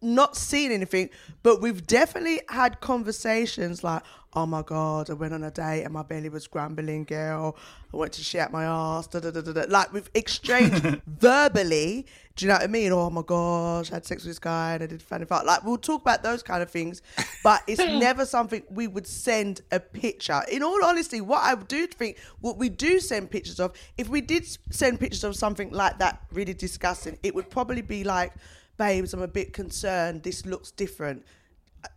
not 0.02 0.36
seen 0.36 0.72
anything, 0.72 1.10
but 1.44 1.60
we've 1.60 1.86
definitely 1.86 2.40
had 2.48 2.80
conversations 2.80 3.84
like, 3.84 4.02
oh 4.36 4.46
my 4.46 4.62
God, 4.62 5.10
I 5.10 5.14
went 5.14 5.32
on 5.32 5.44
a 5.44 5.50
date 5.50 5.84
and 5.84 5.92
my 5.92 6.02
belly 6.02 6.28
was 6.28 6.46
grumbling, 6.46 7.04
girl. 7.04 7.56
I 7.92 7.96
went 7.96 8.12
to 8.14 8.24
shit 8.24 8.40
out 8.40 8.52
my 8.52 8.64
ass. 8.64 9.06
Da, 9.06 9.20
da, 9.20 9.30
da, 9.30 9.40
da, 9.40 9.52
da. 9.52 9.64
Like 9.68 9.92
we've 9.92 10.10
exchanged 10.14 11.00
verbally. 11.06 12.06
Do 12.36 12.44
you 12.44 12.48
know 12.48 12.56
what 12.56 12.64
I 12.64 12.66
mean? 12.66 12.90
Oh 12.90 13.10
my 13.10 13.22
gosh, 13.22 13.92
I 13.92 13.94
had 13.94 14.06
sex 14.06 14.24
with 14.24 14.30
this 14.30 14.38
guy 14.40 14.74
and 14.74 14.82
I 14.82 14.86
did 14.86 15.00
funny 15.00 15.24
fart. 15.24 15.46
Like 15.46 15.62
we'll 15.64 15.78
talk 15.78 16.02
about 16.02 16.22
those 16.22 16.42
kind 16.42 16.62
of 16.62 16.70
things, 16.70 17.00
but 17.44 17.62
it's 17.68 17.78
never 18.00 18.26
something 18.26 18.62
we 18.70 18.88
would 18.88 19.06
send 19.06 19.60
a 19.70 19.78
picture. 19.78 20.42
In 20.50 20.62
all 20.62 20.84
honesty, 20.84 21.20
what 21.20 21.42
I 21.42 21.54
do 21.54 21.86
think, 21.86 22.18
what 22.40 22.58
we 22.58 22.68
do 22.68 22.98
send 22.98 23.30
pictures 23.30 23.60
of, 23.60 23.72
if 23.96 24.08
we 24.08 24.20
did 24.20 24.46
send 24.70 24.98
pictures 24.98 25.22
of 25.22 25.36
something 25.36 25.70
like 25.70 25.98
that 26.00 26.22
really 26.32 26.54
disgusting, 26.54 27.18
it 27.22 27.34
would 27.34 27.50
probably 27.50 27.82
be 27.82 28.02
like, 28.02 28.32
babes, 28.76 29.14
I'm 29.14 29.22
a 29.22 29.28
bit 29.28 29.52
concerned. 29.52 30.24
This 30.24 30.44
looks 30.44 30.72
different. 30.72 31.24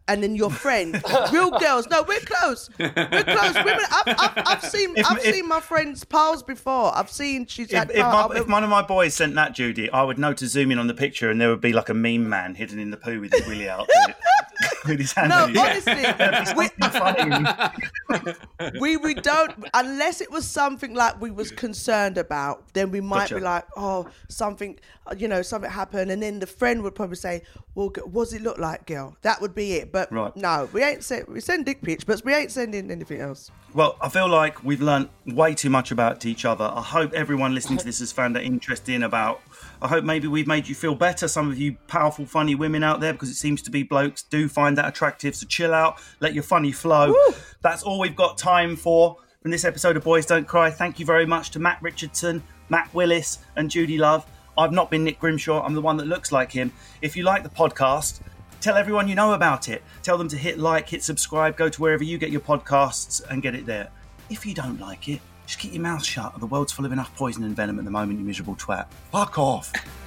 And 0.07 0.23
then 0.23 0.35
your 0.35 0.49
friend, 0.49 1.01
real 1.31 1.51
girls. 1.59 1.87
No, 1.89 2.03
we're 2.03 2.19
close. 2.21 2.69
We're 2.79 2.89
close. 2.91 3.55
Women. 3.55 3.79
I've, 3.91 4.15
I've, 4.17 4.31
I've 4.47 4.63
seen. 4.69 4.95
If- 4.97 5.05
I've 5.09 5.17
if- 5.25 5.35
seen 5.35 5.47
my 5.47 5.59
friend's 5.59 6.03
pals 6.03 6.43
before. 6.43 6.95
I've 6.95 7.09
seen 7.11 7.45
she's 7.45 7.67
If, 7.71 7.77
had. 7.77 7.91
if, 7.91 7.97
my, 7.97 8.29
if 8.35 8.47
one 8.47 8.63
of 8.63 8.69
my 8.69 8.81
boys 8.81 9.13
sent 9.13 9.35
that, 9.35 9.53
Judy, 9.53 9.89
I 9.91 10.03
would 10.03 10.17
know 10.17 10.33
to 10.33 10.47
zoom 10.47 10.71
in 10.71 10.79
on 10.79 10.87
the 10.87 10.93
picture, 10.93 11.29
and 11.29 11.39
there 11.41 11.49
would 11.49 11.61
be 11.61 11.73
like 11.73 11.89
a 11.89 11.93
meme 11.93 12.27
man 12.29 12.55
hidden 12.55 12.79
in 12.79 12.91
the 12.91 12.97
poo 12.97 13.19
with 13.21 13.31
his 13.33 13.45
willy 13.47 13.67
out, 13.69 13.89
with 14.87 14.99
his 14.99 15.13
hand. 15.13 15.29
no, 15.29 15.43
honestly, 15.61 16.03
we, 16.57 16.69
we 18.79 18.97
we 18.97 19.13
don't 19.13 19.53
unless 19.73 20.21
it 20.21 20.31
was 20.31 20.47
something 20.47 20.93
like 20.93 21.19
we 21.21 21.31
was 21.31 21.51
concerned 21.51 22.17
about. 22.17 22.73
Then 22.73 22.91
we 22.91 23.01
might 23.01 23.29
Gotcha. 23.29 23.35
be 23.35 23.41
like, 23.41 23.65
oh, 23.75 24.07
something, 24.29 24.79
you 25.17 25.27
know, 25.27 25.41
something 25.41 25.69
happened, 25.69 26.11
and 26.11 26.21
then 26.21 26.39
the 26.39 26.47
friend 26.47 26.81
would 26.83 26.95
probably 26.95 27.15
say, 27.17 27.43
well, 27.75 27.91
what's 28.05 28.33
it 28.33 28.41
look 28.41 28.57
like, 28.57 28.85
girl? 28.85 29.15
That 29.21 29.41
would 29.41 29.53
be 29.53 29.73
it. 29.73 29.91
But 29.91 30.11
Right. 30.11 30.35
no, 30.35 30.69
we 30.73 30.83
ain't 30.83 31.03
send 31.03 31.27
we 31.27 31.39
send 31.39 31.65
dick 31.65 31.81
pics, 31.81 32.03
but 32.03 32.21
we 32.25 32.33
ain't 32.33 32.51
sending 32.51 32.91
anything 32.91 33.21
else. 33.21 33.51
Well, 33.73 33.97
I 34.01 34.09
feel 34.09 34.29
like 34.29 34.63
we've 34.63 34.81
learned 34.81 35.09
way 35.25 35.53
too 35.53 35.69
much 35.69 35.91
about 35.91 36.25
each 36.25 36.45
other. 36.45 36.71
I 36.73 36.81
hope 36.81 37.13
everyone 37.13 37.53
listening 37.53 37.77
to 37.79 37.85
this 37.85 37.99
has 37.99 38.11
found 38.11 38.35
it 38.37 38.43
interesting 38.43 39.03
about. 39.03 39.41
I 39.81 39.87
hope 39.87 40.03
maybe 40.03 40.27
we've 40.27 40.47
made 40.47 40.67
you 40.67 40.75
feel 40.75 40.95
better. 40.95 41.27
Some 41.27 41.51
of 41.51 41.57
you 41.57 41.77
powerful, 41.87 42.25
funny 42.25 42.55
women 42.55 42.83
out 42.83 42.99
there, 42.99 43.13
because 43.13 43.29
it 43.29 43.35
seems 43.35 43.61
to 43.63 43.71
be 43.71 43.83
blokes 43.83 44.23
do 44.23 44.47
find 44.47 44.77
that 44.77 44.87
attractive. 44.87 45.35
So 45.35 45.45
chill 45.45 45.73
out, 45.73 45.99
let 46.19 46.33
your 46.33 46.43
funny 46.43 46.71
flow. 46.71 47.15
That's 47.61 47.83
all 47.83 47.99
we've 47.99 48.15
got 48.15 48.37
time 48.37 48.75
for 48.75 49.17
from 49.41 49.51
this 49.51 49.65
episode 49.65 49.95
of 49.95 50.03
Boys 50.03 50.25
Don't 50.25 50.47
Cry. 50.47 50.69
Thank 50.69 50.99
you 50.99 51.05
very 51.05 51.25
much 51.25 51.51
to 51.51 51.59
Matt 51.59 51.81
Richardson, 51.81 52.41
Matt 52.69 52.93
Willis, 52.93 53.39
and 53.55 53.69
Judy 53.69 53.97
Love. 53.97 54.25
I've 54.57 54.71
not 54.71 54.89
been 54.89 55.03
Nick 55.03 55.19
Grimshaw. 55.19 55.63
I'm 55.63 55.75
the 55.75 55.81
one 55.81 55.97
that 55.97 56.07
looks 56.07 56.31
like 56.31 56.51
him. 56.51 56.71
If 57.01 57.15
you 57.15 57.23
like 57.23 57.43
the 57.43 57.49
podcast, 57.49 58.21
tell 58.59 58.75
everyone 58.75 59.07
you 59.07 59.13
know 59.13 59.33
about 59.33 59.69
it. 59.69 59.83
Tell 60.01 60.17
them 60.17 60.27
to 60.29 60.37
hit 60.37 60.57
like, 60.57 60.89
hit 60.89 61.03
subscribe, 61.03 61.55
go 61.55 61.69
to 61.69 61.81
wherever 61.81 62.03
you 62.03 62.17
get 62.17 62.31
your 62.31 62.41
podcasts 62.41 63.21
and 63.29 63.43
get 63.43 63.53
it 63.53 63.67
there. 63.67 63.89
If 64.29 64.45
you 64.45 64.55
don't 64.55 64.79
like 64.79 65.07
it, 65.07 65.21
just 65.47 65.59
keep 65.59 65.73
your 65.73 65.81
mouth 65.81 66.05
shut. 66.05 66.39
The 66.39 66.45
world's 66.45 66.71
full 66.71 66.85
of 66.85 66.91
enough 66.91 67.15
poison 67.15 67.43
and 67.43 67.55
venom 67.55 67.79
at 67.79 67.85
the 67.85 67.91
moment, 67.91 68.19
you 68.19 68.25
miserable 68.25 68.55
twat. 68.55 68.85
Fuck 69.11 69.39
off. 69.39 69.73